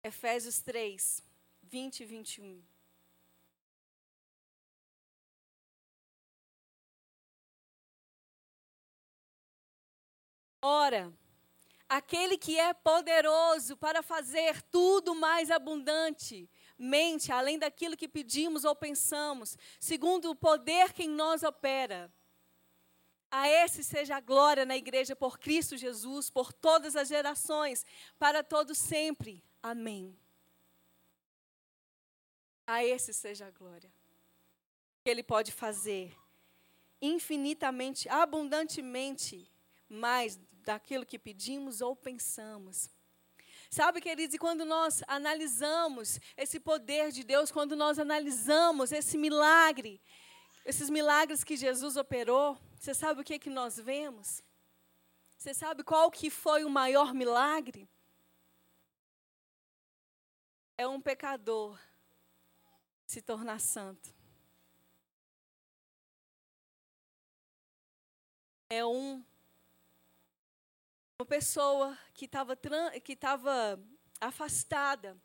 [0.02, 1.24] Efésios 3,
[1.62, 2.62] 20 e 21.
[10.60, 11.12] Ora,
[11.88, 18.74] aquele que é poderoso para fazer tudo mais abundante, mente além daquilo que pedimos ou
[18.74, 22.12] pensamos, segundo o poder que em nós opera.
[23.30, 27.84] A esse seja a glória na igreja por Cristo Jesus, por todas as gerações,
[28.18, 29.44] para todos sempre.
[29.62, 30.18] Amém.
[32.66, 33.92] A esse seja a glória.
[35.04, 36.16] Que Ele pode fazer
[37.00, 39.50] infinitamente, abundantemente,
[39.88, 42.90] mais daquilo que pedimos ou pensamos.
[43.70, 50.00] Sabe, queridos, e quando nós analisamos esse poder de Deus, quando nós analisamos esse milagre,
[50.64, 54.42] esses milagres que Jesus operou, você sabe o que, é que nós vemos?
[55.36, 57.88] Você sabe qual que foi o maior milagre?
[60.76, 61.78] É um pecador
[63.06, 64.14] se tornar santo.
[68.70, 69.24] É um
[71.20, 72.56] uma pessoa que estava
[73.02, 73.76] que estava
[74.20, 75.20] afastada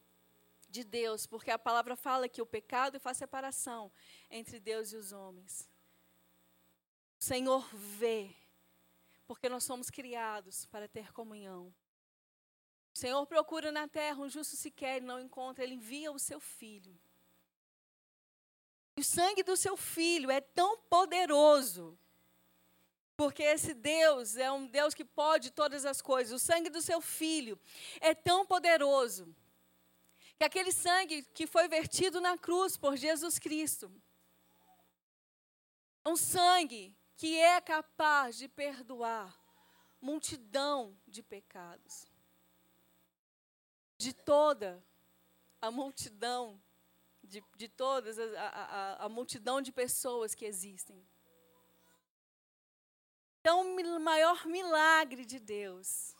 [0.67, 3.91] de Deus, porque a palavra fala que o pecado faz separação
[4.27, 5.69] entre Deus e os homens.
[7.19, 8.35] O Senhor vê,
[9.27, 11.71] porque nós somos criados para ter comunhão.
[12.91, 16.39] O Senhor procura na terra um justo sequer e não encontra, ele envia o seu
[16.39, 16.99] filho.
[18.97, 21.99] O sangue do seu filho é tão poderoso
[23.15, 26.33] porque esse Deus é um Deus que pode todas as coisas.
[26.33, 27.59] O sangue do seu filho
[28.01, 29.35] é tão poderoso
[30.37, 33.91] que aquele sangue que foi vertido na cruz por Jesus Cristo,
[36.05, 39.39] um sangue que é capaz de perdoar
[40.01, 42.05] multidão de pecados.
[43.97, 44.83] De toda
[45.61, 46.61] a multidão,
[47.23, 51.07] de, de todas a, a, a multidão de pessoas que existem.
[53.43, 56.15] Então, o maior milagre de Deus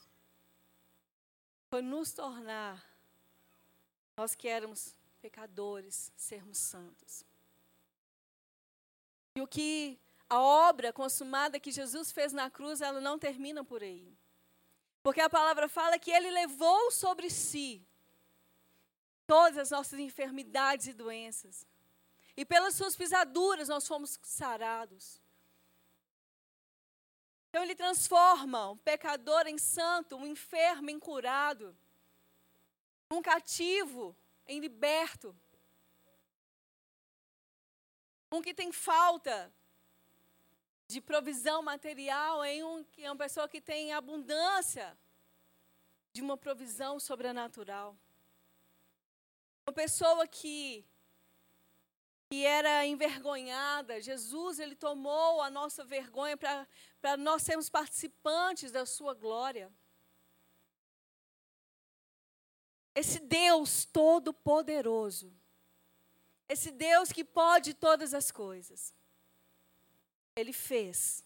[1.70, 2.86] foi nos tornar,
[4.18, 7.24] nós que éramos pecadores, sermos santos.
[9.38, 9.98] E o que
[10.30, 14.14] a obra consumada que Jesus fez na cruz, ela não termina por aí.
[15.02, 17.88] Porque a palavra fala que ele levou sobre si
[19.26, 21.66] todas as nossas enfermidades e doenças.
[22.36, 25.23] E pelas suas pisaduras nós fomos sarados.
[27.54, 31.78] Então ele transforma um pecador em santo, um enfermo em curado,
[33.12, 35.36] um cativo em liberto,
[38.32, 39.54] um que tem falta
[40.88, 44.98] de provisão material em um, uma pessoa que tem abundância
[46.12, 47.96] de uma provisão sobrenatural.
[49.68, 50.84] Uma pessoa que
[52.32, 56.68] que era envergonhada, Jesus ele tomou a nossa vergonha para
[57.18, 59.72] nós sermos participantes da sua glória.
[62.96, 65.34] Esse Deus todo-poderoso,
[66.48, 68.94] esse Deus que pode todas as coisas,
[70.36, 71.24] ele fez,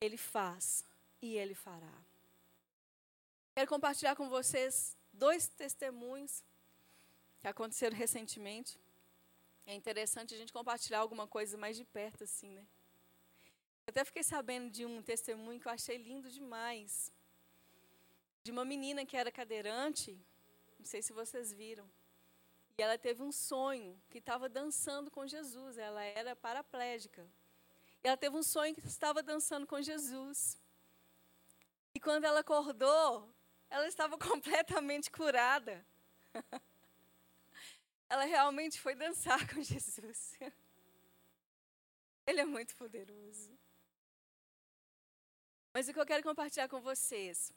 [0.00, 0.84] ele faz
[1.20, 1.92] e ele fará.
[3.54, 6.42] Quero compartilhar com vocês dois testemunhos
[7.40, 8.78] que aconteceram recentemente.
[9.66, 12.66] É interessante a gente compartilhar alguma coisa mais de perto, assim, né?
[13.96, 17.10] Até fiquei sabendo de um testemunho que eu achei lindo demais.
[18.44, 20.22] De uma menina que era cadeirante,
[20.78, 21.90] não sei se vocês viram.
[22.76, 25.78] E ela teve um sonho que estava dançando com Jesus.
[25.78, 27.26] Ela era paraplégica.
[28.04, 30.60] E ela teve um sonho que estava dançando com Jesus.
[31.94, 33.34] E quando ela acordou,
[33.70, 35.82] ela estava completamente curada.
[38.10, 40.38] ela realmente foi dançar com Jesus.
[42.26, 43.56] Ele é muito poderoso.
[45.76, 47.52] Mas o que eu quero compartilhar com vocês,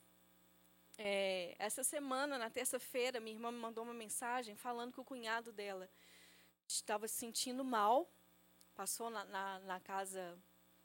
[0.98, 5.54] é, essa semana, na terça-feira, minha irmã me mandou uma mensagem falando que o cunhado
[5.54, 5.90] dela
[6.68, 8.12] estava se sentindo mal,
[8.76, 10.38] passou na, na, na casa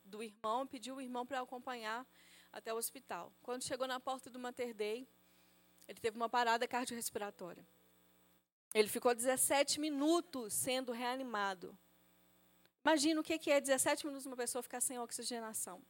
[0.04, 2.06] do irmão, pediu o irmão para acompanhar
[2.52, 3.32] até o hospital.
[3.42, 5.04] Quando chegou na porta do Mater Dei,
[5.88, 7.66] ele teve uma parada cardiorrespiratória.
[8.72, 11.76] Ele ficou 17 minutos sendo reanimado.
[12.84, 15.82] Imagina o que é 17 minutos uma pessoa ficar sem oxigenação.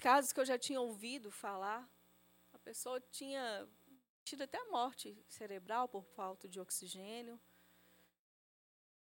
[0.00, 1.86] Os casos que eu já tinha ouvido falar,
[2.54, 3.68] a pessoa tinha
[4.24, 7.38] tido até morte cerebral por falta de oxigênio.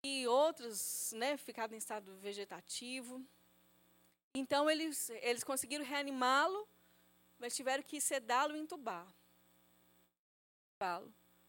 [0.03, 3.25] E outros, né, ficado em estado vegetativo.
[4.35, 6.69] Então, eles, eles conseguiram reanimá-lo,
[7.39, 9.11] mas tiveram que sedá-lo e entubar.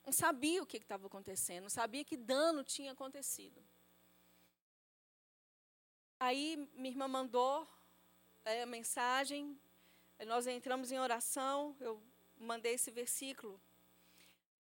[0.07, 3.63] Não sabia o que estava acontecendo, não sabia que dano tinha acontecido.
[6.19, 7.69] Aí minha irmã mandou
[8.45, 9.59] é, a mensagem,
[10.27, 12.03] nós entramos em oração, eu
[12.37, 13.61] mandei esse versículo.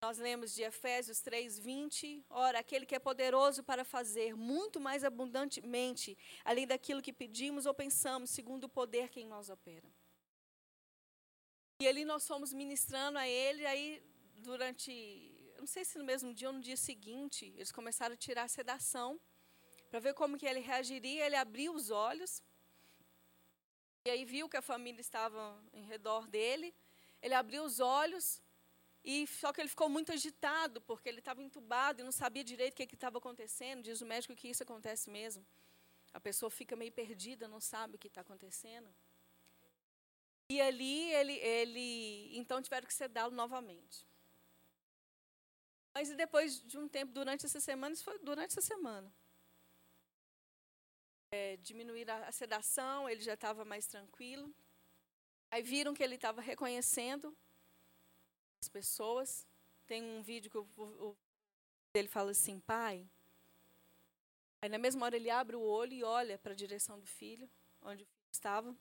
[0.03, 2.25] Nós lemos de Efésios 3, 20.
[2.31, 7.75] Ora, aquele que é poderoso para fazer muito mais abundantemente, além daquilo que pedimos ou
[7.75, 9.89] pensamos, segundo o poder que em nós opera.
[11.81, 14.03] E ali nós fomos ministrando a ele, aí
[14.37, 18.45] durante, não sei se no mesmo dia ou no dia seguinte, eles começaram a tirar
[18.45, 19.21] a sedação,
[19.91, 21.27] para ver como que ele reagiria.
[21.27, 22.43] Ele abriu os olhos,
[24.05, 26.75] e aí viu que a família estava em redor dele.
[27.23, 28.43] Ele abriu os olhos,
[29.05, 32.75] e só que ele ficou muito agitado, porque ele estava entubado e não sabia direito
[32.75, 33.83] o que estava acontecendo.
[33.83, 35.47] Diz o médico que isso acontece mesmo.
[36.13, 38.89] A pessoa fica meio perdida, não sabe o que está acontecendo.
[40.51, 44.07] E ali ele, ele então tiveram que sedá-lo novamente.
[45.95, 49.13] Mas depois de um tempo, durante essa semana, isso foi durante essa semana.
[51.33, 54.53] É, diminuir a, a sedação, ele já estava mais tranquilo.
[55.51, 57.37] Aí viram que ele estava reconhecendo
[58.61, 59.47] as pessoas.
[59.87, 61.17] Tem um vídeo que o, o,
[61.95, 63.09] ele fala assim, pai.
[64.61, 67.49] Aí na mesma hora ele abre o olho e olha para a direção do filho,
[67.81, 68.77] onde o filho estava.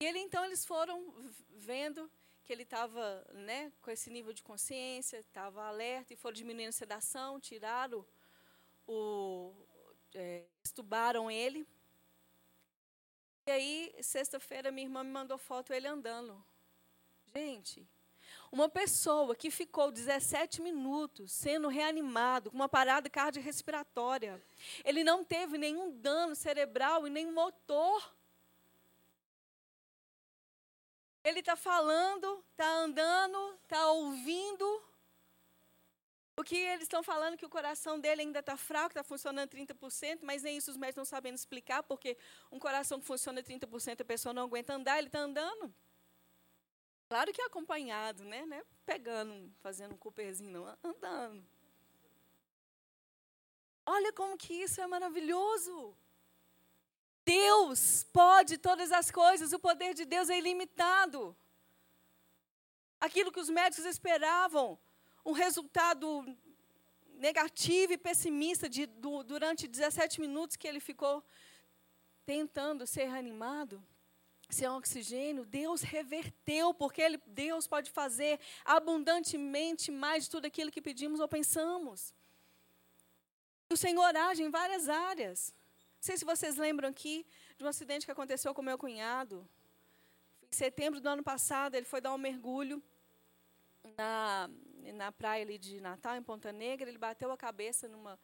[0.00, 1.12] E ele então eles foram
[1.50, 2.10] vendo
[2.44, 6.72] que ele estava né, com esse nível de consciência, estava alerta e foram diminuindo a
[6.72, 8.06] sedação, tiraram
[8.86, 9.52] o.
[10.18, 11.68] É, estubaram ele.
[13.46, 16.42] E aí, sexta-feira, minha irmã me mandou foto ele andando.
[17.34, 17.86] Gente,
[18.50, 24.42] uma pessoa que ficou 17 minutos sendo reanimado com uma parada cardiorrespiratória,
[24.86, 28.14] ele não teve nenhum dano cerebral e nem motor.
[31.22, 34.82] Ele está falando, está andando, está ouvindo.
[36.38, 40.18] O que eles estão falando que o coração dele ainda está fraco, está funcionando 30%,
[40.22, 42.16] mas nem isso os médicos não sabem explicar, porque
[42.52, 45.74] um coração que funciona 30%, a pessoa não aguenta andar, ele está andando.
[47.08, 48.44] Claro que é acompanhado, né?
[48.44, 48.62] né?
[48.84, 51.42] Pegando, fazendo um cooperzinho, não, andando.
[53.86, 55.96] Olha como que isso é maravilhoso.
[57.24, 61.34] Deus pode todas as coisas, o poder de Deus é ilimitado.
[63.00, 64.78] Aquilo que os médicos esperavam,
[65.26, 66.24] um resultado
[67.14, 71.22] negativo e pessimista de, do, durante 17 minutos que ele ficou
[72.24, 73.84] tentando ser reanimado,
[74.48, 80.80] sem oxigênio, Deus reverteu, porque ele, Deus pode fazer abundantemente mais de tudo aquilo que
[80.80, 82.14] pedimos ou pensamos.
[83.68, 85.52] O Senhor age em várias áreas.
[85.96, 87.26] Não sei se vocês lembram aqui
[87.58, 89.48] de um acidente que aconteceu com meu cunhado.
[90.48, 92.80] Em setembro do ano passado, ele foi dar um mergulho
[93.96, 94.48] na,
[94.92, 96.88] na praia ali de Natal, em Ponta Negra.
[96.88, 98.18] Ele bateu a cabeça numa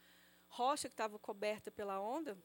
[0.48, 2.36] rocha que estava coberta pela onda,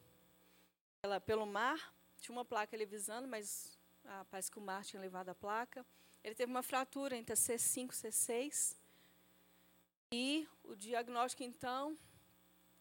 [1.02, 1.94] pela, pelo mar.
[2.20, 5.86] Tinha uma placa ali avisando, mas ah, parece que o mar tinha levado a placa.
[6.24, 8.76] Ele teve uma fratura entre a C5 e C6.
[10.14, 11.98] E o diagnóstico, então,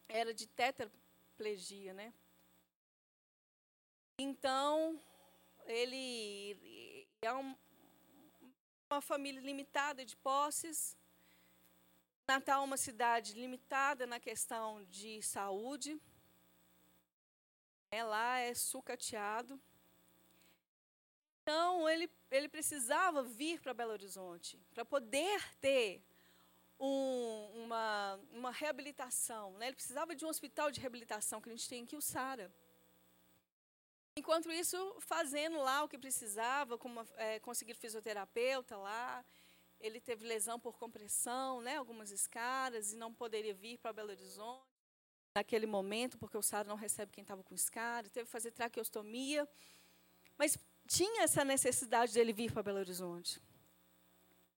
[0.07, 2.13] era de tetraplegia, né?
[4.17, 4.99] Então,
[5.65, 7.55] ele é um,
[8.89, 10.97] uma família limitada de posses.
[12.27, 15.97] Natal é uma cidade limitada na questão de saúde.
[17.89, 19.57] É, lá é sucateado.
[21.41, 26.03] Então, ele, ele precisava vir para Belo Horizonte para poder ter
[26.77, 29.53] um, uma, uma reabilitação.
[29.53, 29.67] Né?
[29.67, 32.53] Ele precisava de um hospital de reabilitação que a gente tem o SARA.
[34.17, 39.23] Enquanto isso, fazendo lá o que precisava, como é, conseguir fisioterapeuta lá,
[39.79, 44.65] ele teve lesão por compressão, né, algumas escaras, e não poderia vir para Belo Horizonte
[45.35, 49.47] naquele momento, porque o SARA não recebe quem estava com escara, teve que fazer traqueostomia.
[50.37, 50.57] Mas
[50.87, 53.39] tinha essa necessidade dele vir para Belo Horizonte.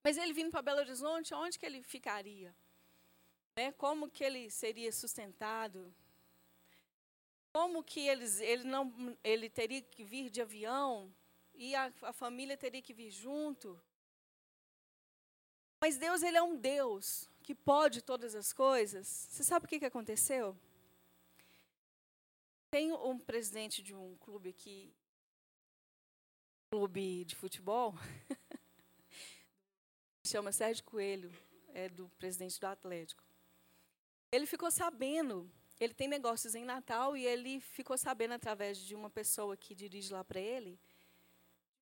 [0.03, 2.55] Mas ele vindo para Belo Horizonte, onde que ele ficaria?
[3.55, 3.71] Né?
[3.73, 5.93] Como que ele seria sustentado?
[7.53, 11.13] Como que eles, ele não, ele teria que vir de avião
[11.53, 13.79] e a, a família teria que vir junto?
[15.81, 19.07] Mas Deus, ele é um Deus que pode todas as coisas.
[19.07, 20.55] Você sabe o que, que aconteceu?
[22.69, 24.93] Tem um presidente de um clube aqui,
[26.69, 27.95] clube de futebol,
[30.23, 31.33] chama Sérgio Coelho,
[31.73, 33.23] é do presidente do Atlético.
[34.31, 39.09] Ele ficou sabendo, ele tem negócios em Natal e ele ficou sabendo através de uma
[39.09, 40.79] pessoa que dirige lá para ele,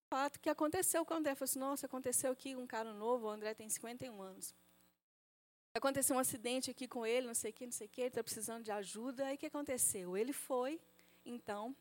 [0.10, 1.36] fato que aconteceu com o André.
[1.36, 4.56] Falou assim, nossa, aconteceu aqui um cara novo, o André tem 51 anos.
[5.74, 8.08] Aconteceu um acidente aqui com ele, não sei o que, não sei o que, ele
[8.08, 9.28] está precisando de ajuda.
[9.28, 10.18] Aí o que aconteceu?
[10.18, 10.82] Ele foi,
[11.24, 11.76] então,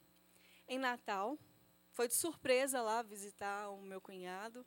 [0.68, 1.38] em Natal,
[1.92, 4.64] foi de surpresa lá visitar o meu cunhado.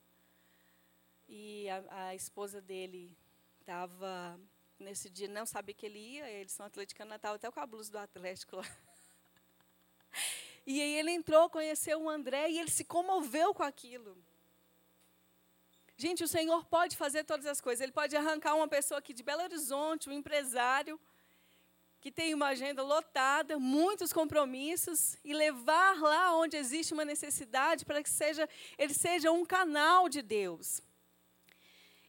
[1.30, 3.16] E a, a esposa dele
[3.59, 4.39] estava
[4.80, 7.91] nesse dia, não sabia que ele ia, eles são atleticanos Natal, até com a blusa
[7.91, 8.64] do Atlético lá.
[10.66, 14.18] E aí ele entrou, conheceu o André e ele se comoveu com aquilo.
[15.97, 17.82] Gente, o Senhor pode fazer todas as coisas.
[17.82, 20.99] Ele pode arrancar uma pessoa aqui de Belo Horizonte, um empresário,
[21.99, 28.01] que tem uma agenda lotada, muitos compromissos, e levar lá onde existe uma necessidade para
[28.01, 30.82] que seja, ele seja um canal de Deus.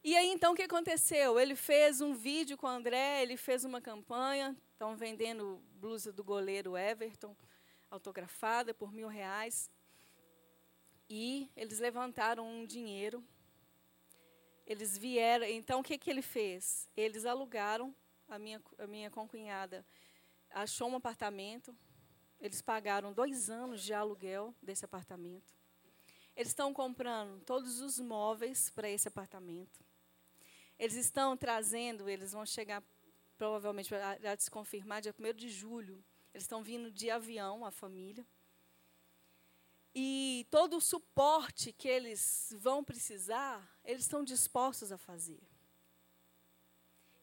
[0.03, 1.39] E aí, então, o que aconteceu?
[1.39, 6.25] Ele fez um vídeo com o André, ele fez uma campanha, estão vendendo blusa do
[6.25, 7.37] goleiro Everton,
[7.93, 9.71] autografada por mil reais.
[11.09, 13.23] E eles levantaram um dinheiro.
[14.67, 15.45] Eles vieram.
[15.45, 16.89] Então, o que, que ele fez?
[16.97, 17.95] Eles alugaram,
[18.29, 19.85] a minha, a minha concunhada
[20.51, 21.77] achou um apartamento.
[22.41, 25.55] Eles pagaram dois anos de aluguel desse apartamento.
[26.35, 29.85] Eles estão comprando todos os móveis para esse apartamento.
[30.79, 32.83] Eles estão trazendo, eles vão chegar
[33.37, 36.03] provavelmente para se confirmar dia 1 de julho.
[36.33, 38.27] Eles estão vindo de avião, a família.
[39.95, 45.43] E todo o suporte que eles vão precisar, eles estão dispostos a fazer.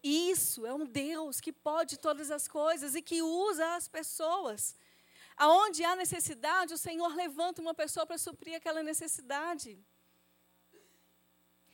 [0.04, 4.76] Isso é um Deus que pode todas as coisas e que usa as pessoas.
[5.36, 9.80] Aonde há necessidade, o Senhor levanta uma pessoa para suprir aquela necessidade.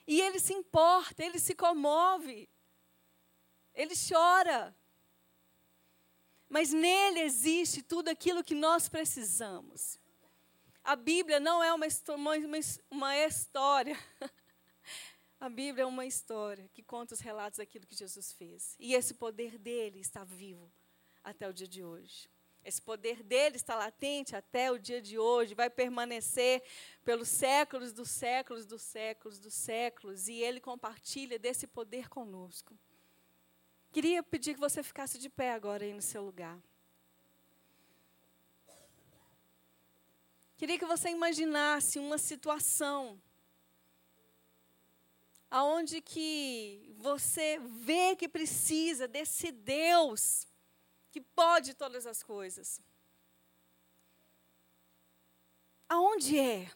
[0.07, 2.47] E ele se importa, ele se comove,
[3.73, 4.75] ele chora.
[6.47, 9.99] Mas nele existe tudo aquilo que nós precisamos.
[10.83, 12.33] A Bíblia não é uma, uma,
[12.91, 13.97] uma história.
[15.39, 18.75] A Bíblia é uma história que conta os relatos daquilo que Jesus fez.
[18.79, 20.71] E esse poder dele está vivo
[21.23, 22.29] até o dia de hoje.
[22.63, 26.63] Esse poder dele está latente até o dia de hoje, vai permanecer
[27.03, 32.75] pelos séculos dos séculos dos séculos dos séculos, e ele compartilha desse poder conosco.
[33.95, 36.61] Queria pedir que você ficasse de pé agora aí no seu lugar.
[40.57, 43.17] Queria que você imaginasse uma situação
[45.49, 50.45] aonde que você vê que precisa desse Deus
[51.09, 52.81] que pode todas as coisas.
[55.87, 56.69] Aonde é?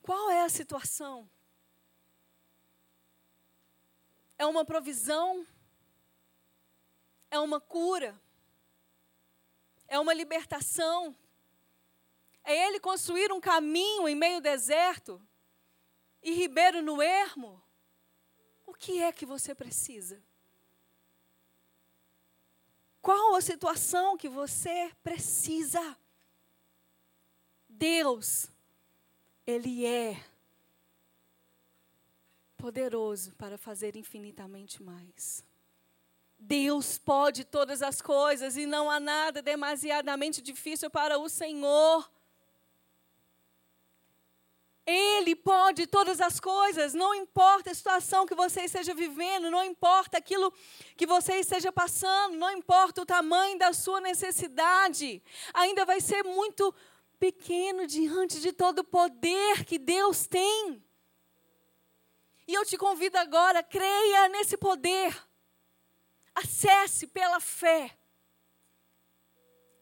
[0.00, 1.28] Qual é a situação?
[4.38, 5.44] É uma provisão?
[7.34, 8.16] É uma cura?
[9.88, 11.12] É uma libertação?
[12.44, 15.20] É ele construir um caminho em meio deserto?
[16.22, 17.60] E ribeiro no ermo?
[18.64, 20.22] O que é que você precisa?
[23.02, 25.98] Qual a situação que você precisa?
[27.68, 28.48] Deus,
[29.44, 30.24] Ele é
[32.56, 35.44] poderoso para fazer infinitamente mais.
[36.46, 42.10] Deus pode todas as coisas e não há nada demasiadamente difícil para o Senhor.
[44.86, 50.18] Ele pode todas as coisas, não importa a situação que você esteja vivendo, não importa
[50.18, 50.52] aquilo
[50.94, 55.22] que você esteja passando, não importa o tamanho da sua necessidade,
[55.54, 56.74] ainda vai ser muito
[57.18, 60.84] pequeno diante de todo o poder que Deus tem.
[62.46, 65.16] E eu te convido agora, creia nesse poder,
[66.34, 67.96] acesse pela fé.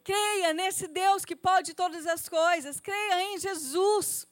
[0.04, 4.26] Creia nesse Deus que pode todas as coisas, creia em Jesus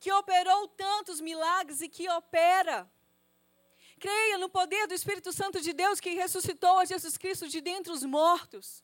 [0.00, 2.90] que operou tantos milagres e que opera.
[3.98, 7.92] Creia no poder do Espírito Santo de Deus que ressuscitou a Jesus Cristo de dentre
[7.92, 8.82] os mortos.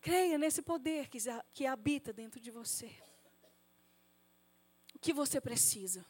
[0.00, 1.18] Creia nesse poder que,
[1.54, 2.92] que habita dentro de você.
[4.92, 6.04] O que você precisa?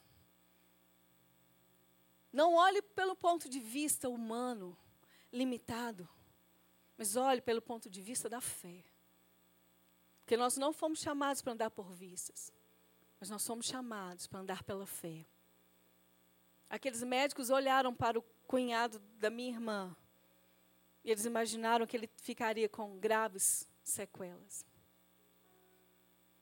[2.33, 4.76] Não olhe pelo ponto de vista humano,
[5.33, 6.09] limitado,
[6.97, 8.85] mas olhe pelo ponto de vista da fé.
[10.20, 12.53] Porque nós não fomos chamados para andar por vistas.
[13.20, 15.26] Mas nós somos chamados para andar pela fé.
[16.68, 19.95] Aqueles médicos olharam para o cunhado da minha irmã
[21.05, 24.64] e eles imaginaram que ele ficaria com graves sequelas.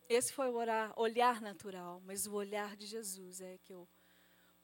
[0.09, 0.57] Esse foi o
[0.97, 3.89] olhar natural, mas o olhar de Jesus é que eu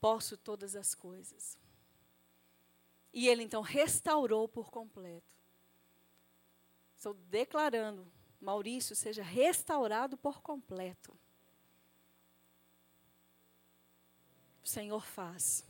[0.00, 1.58] posso todas as coisas.
[3.12, 5.34] E ele então restaurou por completo.
[6.96, 11.16] Estou declarando, Maurício seja restaurado por completo.
[14.64, 15.64] O Senhor faz.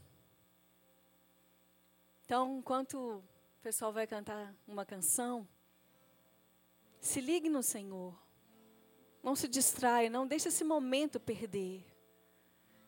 [2.25, 3.23] Então, enquanto o
[3.63, 5.47] pessoal vai cantar uma canção,
[7.01, 8.19] se ligue no Senhor.
[9.23, 11.85] Não se distraia, não deixe esse momento perder.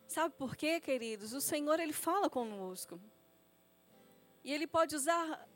[0.09, 1.35] Sabe por quê, queridos?
[1.35, 2.99] O Senhor, Ele fala conosco.
[4.43, 5.47] E Ele pode usar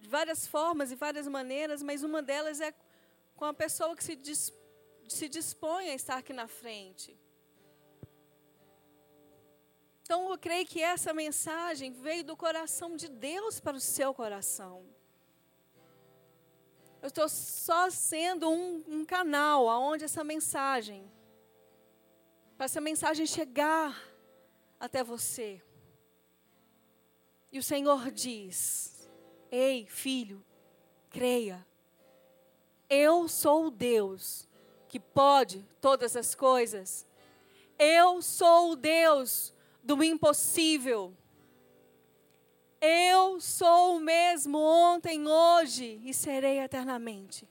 [0.00, 2.74] de várias formas e várias maneiras, mas uma delas é
[3.36, 4.52] com a pessoa que se, dis,
[5.06, 7.14] se dispõe a estar aqui na frente.
[10.02, 14.82] Então eu creio que essa mensagem veio do coração de Deus para o seu coração.
[17.02, 21.10] Eu estou só sendo um, um canal aonde essa mensagem,
[22.60, 23.98] para essa mensagem chegar
[24.78, 25.62] até você.
[27.50, 29.08] E o Senhor diz:
[29.50, 30.44] Ei, filho,
[31.08, 31.66] creia.
[32.86, 34.46] Eu sou o Deus
[34.88, 37.06] que pode todas as coisas.
[37.78, 41.16] Eu sou o Deus do impossível.
[42.78, 47.48] Eu sou o mesmo ontem, hoje e serei eternamente.